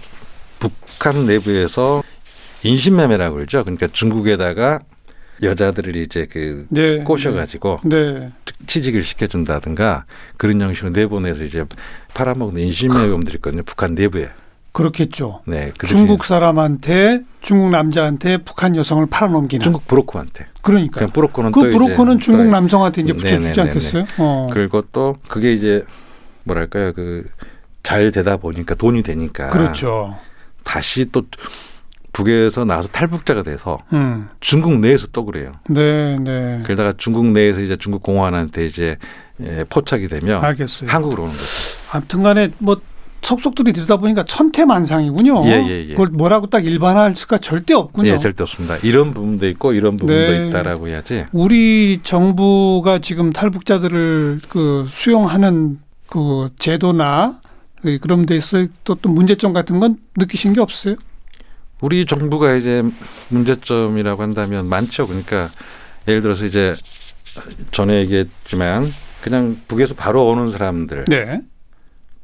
북한 0.59 1.27
내부에서 1.27 2.03
인신매매라고 2.63 3.37
그러죠. 3.37 3.63
그러니까 3.65 3.89
중국에다가 3.93 4.81
여자들을 5.43 5.97
이제 5.97 6.27
그 6.31 6.65
네. 6.71 6.99
꼬셔가지고 6.99 7.81
네. 7.85 8.33
취직을 8.67 9.03
시켜준다든가 9.03 10.05
그런 10.37 10.61
형식으로 10.61 10.91
내보내서 10.91 11.45
이제 11.45 11.65
팔아먹는 12.15 12.61
인신매매범들이 12.63 13.37
있거든요. 13.37 13.63
북한 13.63 13.95
내부에. 13.95 14.31
그렇겠죠. 14.73 15.41
네, 15.47 15.73
그 15.79 15.87
중국 15.87 16.25
사람한테 16.27 17.23
중국 17.41 17.71
남자한테 17.71 18.39
북한 18.39 18.77
여성을 18.77 19.07
팔아넘기는. 19.07 19.63
중국 19.63 19.87
브로커한테. 19.87 20.47
그러니까. 20.61 21.01
그냥 21.01 21.13
브로커는 21.13 21.53
그또 21.53 21.71
브로커는 21.71 22.21
중국 22.21 22.45
또 22.45 22.51
남성한테 22.51 23.03
이제 23.03 23.13
붙여주지 23.15 23.39
네네네네. 23.41 23.69
않겠어요? 23.69 24.05
어. 24.19 24.49
그리고 24.53 24.83
또 24.93 25.17
그게 25.29 25.55
이제 25.55 25.83
뭐랄까요 26.45 26.93
그 26.93 27.27
잘 27.87 28.11
되다 28.11 28.37
보니까 28.37 28.75
돈이 28.75 29.05
되니까 29.05 29.47
그렇죠. 29.51 30.17
다시 30.65 31.07
또 31.13 31.23
북에서 32.13 32.65
나와서 32.65 32.89
탈북자가 32.89 33.45
돼서 33.45 33.79
음. 33.93 34.29
중국 34.41 34.81
내에서 34.81 35.07
또 35.13 35.25
그래요. 35.25 35.53
네, 35.69 36.19
네. 36.19 36.63
그러다가 36.65 36.95
중국 36.99 37.27
내에서 37.27 37.61
이제 37.61 37.77
중국 37.77 38.03
공안한테 38.03 38.67
이제 38.67 38.97
예, 39.41 39.65
포착이 39.69 40.09
되면 40.09 40.43
알겠어요. 40.43 40.91
한국으로 40.91 41.25
오는 41.25 41.33
거죠. 41.33 41.47
아무튼간에 41.93 42.51
뭐 42.59 42.81
속속들이 43.23 43.73
들다 43.73 43.99
보니까 43.99 44.25
천태만상이군요. 44.25 45.45
예, 45.47 45.51
예, 45.51 45.85
예. 45.85 45.89
그걸 45.91 46.09
뭐라고 46.09 46.49
딱 46.49 46.67
일반화할 46.67 47.15
수가 47.15 47.39
절대 47.39 47.73
없군요. 47.73 48.09
예, 48.09 48.19
절대 48.19 48.43
없습니다. 48.43 48.79
이런 48.83 49.15
부분도 49.15 49.47
있고 49.51 49.75
이런 49.75 49.97
부분도 49.97 50.33
네. 50.33 50.49
있다라고 50.49 50.89
해야지. 50.89 51.27
우리 51.31 52.01
정부가 52.03 52.99
지금 52.99 53.33
탈북자들을 53.33 54.41
그 54.49 54.87
수용하는 54.89 55.79
그 56.09 56.49
제도나 56.59 57.41
그 57.87 57.99
그런 57.99 58.27
데서 58.27 58.67
또, 58.83 58.97
또 58.97 59.09
문제점 59.09 59.53
같은 59.53 59.79
건 59.79 59.97
느끼신 60.17 60.53
게 60.55 60.61
없어요? 60.61 60.97
우리 61.81 62.05
정부가 62.05 62.55
이제 62.55 62.83
문제점이라고 63.29 64.23
한다면 64.23 64.67
많죠. 64.69 65.07
그러니까 65.07 65.49
예를 66.09 66.21
들어서 66.21 66.45
이제 66.47 66.75
전에 67.71 68.01
얘기했지만 68.01 68.93
그냥 69.23 69.57
북에서 69.69 69.95
바로 69.95 70.27
오는 70.27 70.51
사람들 70.51 71.05
네. 71.07 71.43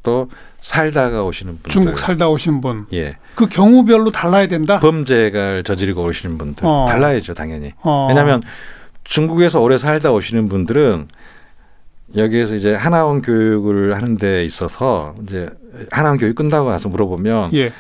또 0.03 0.29
살다가 0.61 1.23
오시는 1.23 1.55
분들 1.63 1.71
중국 1.71 1.99
살다 1.99 2.29
오신 2.29 2.61
분. 2.61 2.87
예 2.93 3.17
그 3.37 3.47
경우별로 3.49 4.11
달라야 4.11 4.47
된다? 4.49 4.79
범죄를 4.81 5.63
저지르고 5.65 6.03
오시는 6.05 6.37
분들 6.39 6.67
어. 6.67 6.85
달라야죠 6.89 7.33
당연히 7.35 7.73
어. 7.83 8.07
왜냐하면 8.09 8.43
중국에서 9.05 9.61
오래 9.61 9.79
살다 9.79 10.11
오시는 10.13 10.49
분들은 10.49 11.09
여기에서 12.17 12.55
이제 12.55 12.75
하나원 12.75 13.23
교육을 13.23 13.95
하는 13.95 14.17
데 14.17 14.45
있어서 14.45 15.15
이제 15.27 15.49
하나원 15.91 16.19
교육 16.19 16.35
끝나고 16.35 16.71
나서 16.71 16.89
물어보면 16.89 17.55
예. 17.55 17.73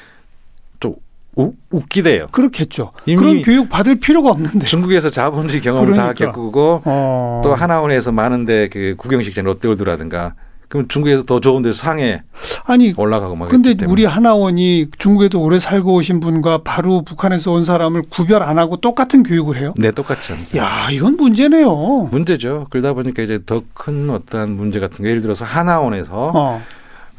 좀 0.81 0.95
우, 1.37 1.53
웃기대요. 1.71 2.29
그렇겠죠. 2.31 2.92
그런 3.05 3.42
교육 3.42 3.68
받을 3.68 3.99
필요가 4.01 4.31
없는데. 4.31 4.66
중국에서 4.66 5.11
자본주의 5.11 5.62
경험을 5.62 5.95
다 5.97 6.12
그러니까. 6.12 6.33
겪고 6.33 6.83
어. 6.85 7.40
또 7.45 7.55
하나원에서 7.55 8.12
많은데 8.12 8.68
그 8.68 8.95
구경식장 8.99 9.45
롯데월드라든가 9.45 10.35
그럼 10.73 10.89
중국에서 10.89 11.25
더 11.25 11.39
좋은 11.39 11.61
데서 11.61 11.77
상해 11.77 12.23
아니 12.65 12.95
올라가고 12.97 13.37
막 13.37 13.51
근데. 13.51 13.77
우리 13.85 14.07
하나원이 14.07 14.87
중국에도 14.97 15.43
오래 15.43 15.59
살고 15.59 15.93
오신 15.97 16.21
분과 16.21 16.63
바로 16.65 17.03
북한에서 17.03 17.53
온 17.53 17.63
사람을 17.63 18.05
구별 18.09 18.43
안 18.43 18.59
하고 18.59 18.79
똑같은 18.79 19.23
교육을 19.23 19.59
해요? 19.59 19.75
네 19.77 19.91
똑같죠. 19.91 20.35
야, 20.57 20.89
이건 20.91 21.19
문제네요. 21.19 22.09
문제죠. 22.11 22.69
그러다 22.71 22.95
보니까 22.95 23.23
이제 23.23 23.39
더 23.45 23.63
큰 23.75 24.09
어떠한 24.09 24.49
문제 24.57 24.81
같은 24.81 25.05
게 25.05 25.11
예를 25.11 25.21
들어서 25.21 25.45
하나원에서 25.45 26.33
어, 26.35 26.63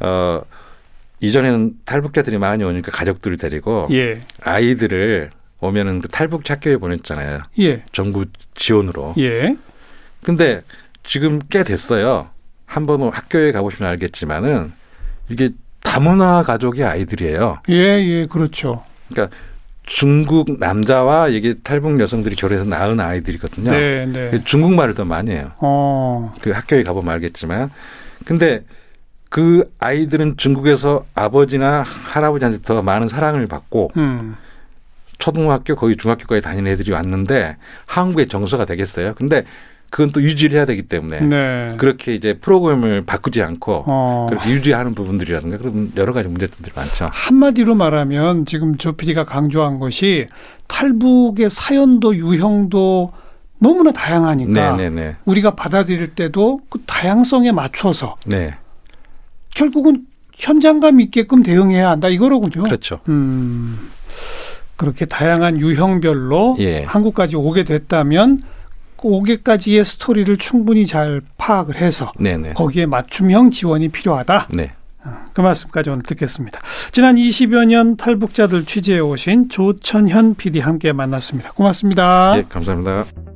어, 0.00 0.42
이전에는 1.20 1.74
탈북자들이 1.84 2.38
많이 2.38 2.64
오니까 2.64 2.90
가족들을 2.90 3.36
데리고 3.36 3.86
예, 3.92 4.20
아이들을 4.42 5.30
오면은 5.60 6.00
그 6.00 6.08
탈북 6.08 6.50
학교에 6.50 6.76
보냈잖아요. 6.78 7.42
예, 7.60 7.84
정부 7.92 8.24
지원으로. 8.54 9.14
예, 9.18 9.54
근데 10.24 10.62
지금 11.04 11.38
꽤 11.50 11.62
됐어요. 11.62 12.30
한번 12.74 13.08
학교에 13.08 13.52
가보시면 13.52 13.88
알겠지만은 13.88 14.72
이게 15.28 15.50
다문화 15.84 16.42
가족의 16.42 16.84
아이들이에요. 16.84 17.60
예, 17.68 17.74
예, 17.74 18.26
그렇죠. 18.26 18.82
그러니까 19.08 19.36
중국 19.84 20.58
남자와 20.58 21.28
이게 21.28 21.54
탈북 21.62 22.00
여성들이 22.00 22.34
결혼해서 22.34 22.68
낳은 22.68 22.98
아이들이거든요. 22.98 23.70
네, 23.70 24.06
네. 24.06 24.42
중국 24.44 24.74
말을 24.74 24.94
더 24.94 25.04
많이 25.04 25.30
해요. 25.30 25.52
어, 25.58 26.34
그 26.40 26.50
학교에 26.50 26.82
가보면 26.82 27.14
알겠지만. 27.14 27.70
근데 28.24 28.64
그 29.30 29.70
아이들은 29.78 30.36
중국에서 30.36 31.06
아버지나 31.14 31.82
할아버지한테 31.82 32.62
더 32.62 32.82
많은 32.82 33.06
사랑을 33.06 33.46
받고 33.46 33.92
음, 33.98 34.34
초등학교 35.18 35.76
거의 35.76 35.96
중학교까지 35.96 36.42
다니는 36.42 36.72
애들이 36.72 36.90
왔는데 36.90 37.56
한국의 37.86 38.26
정서가 38.26 38.64
되겠어요. 38.64 39.14
근데 39.14 39.44
그건 39.94 40.10
또 40.10 40.20
유지를 40.20 40.56
해야 40.56 40.64
되기 40.64 40.82
때문에 40.82 41.20
네. 41.20 41.74
그렇게 41.76 42.16
이제 42.16 42.34
프로그램을 42.36 43.04
바꾸지 43.06 43.40
않고 43.42 43.84
어, 43.86 44.26
그렇게 44.28 44.50
유지하는 44.50 44.92
부분들이라든가 44.92 45.56
그런 45.56 45.92
여러 45.96 46.12
가지 46.12 46.26
문제점들이 46.26 46.72
많죠. 46.74 47.06
한마디로 47.12 47.76
말하면 47.76 48.44
지금 48.44 48.76
조 48.76 48.94
PD가 48.94 49.24
강조한 49.24 49.78
것이 49.78 50.26
탈북의 50.66 51.48
사연도 51.48 52.16
유형도 52.16 53.12
너무나 53.60 53.92
다양하니까 53.92 54.76
네네네. 54.76 55.16
우리가 55.26 55.54
받아들일 55.54 56.16
때도 56.16 56.62
그 56.68 56.80
다양성에 56.86 57.52
맞춰서 57.52 58.16
네. 58.26 58.56
결국은 59.54 60.06
현장감 60.34 60.98
있게끔 61.02 61.44
대응해야 61.44 61.90
한다 61.90 62.08
이거로군요. 62.08 62.64
그렇죠. 62.64 62.98
음, 63.08 63.90
그렇게 64.74 65.06
다양한 65.06 65.60
유형별로 65.60 66.56
예. 66.58 66.82
한국까지 66.82 67.36
오게 67.36 67.62
됐다면 67.62 68.40
그 69.04 69.08
오게까지의 69.08 69.84
스토리를 69.84 70.34
충분히 70.38 70.86
잘 70.86 71.20
파악을 71.36 71.76
해서 71.76 72.10
네네. 72.18 72.54
거기에 72.54 72.86
맞춤형 72.86 73.50
지원이 73.50 73.88
필요하다. 73.90 74.48
네. 74.54 74.72
그 75.34 75.42
말씀까지 75.42 75.90
오늘 75.90 76.02
듣겠습니다. 76.04 76.60
지난 76.90 77.16
20여 77.16 77.66
년 77.66 77.98
탈북자들 77.98 78.64
취재해 78.64 79.00
오신 79.00 79.50
조천현 79.50 80.36
PD 80.36 80.60
함께 80.60 80.92
만났습니다. 80.92 81.52
고맙습니다. 81.52 82.38
예, 82.38 82.44
감사합니다. 82.48 83.33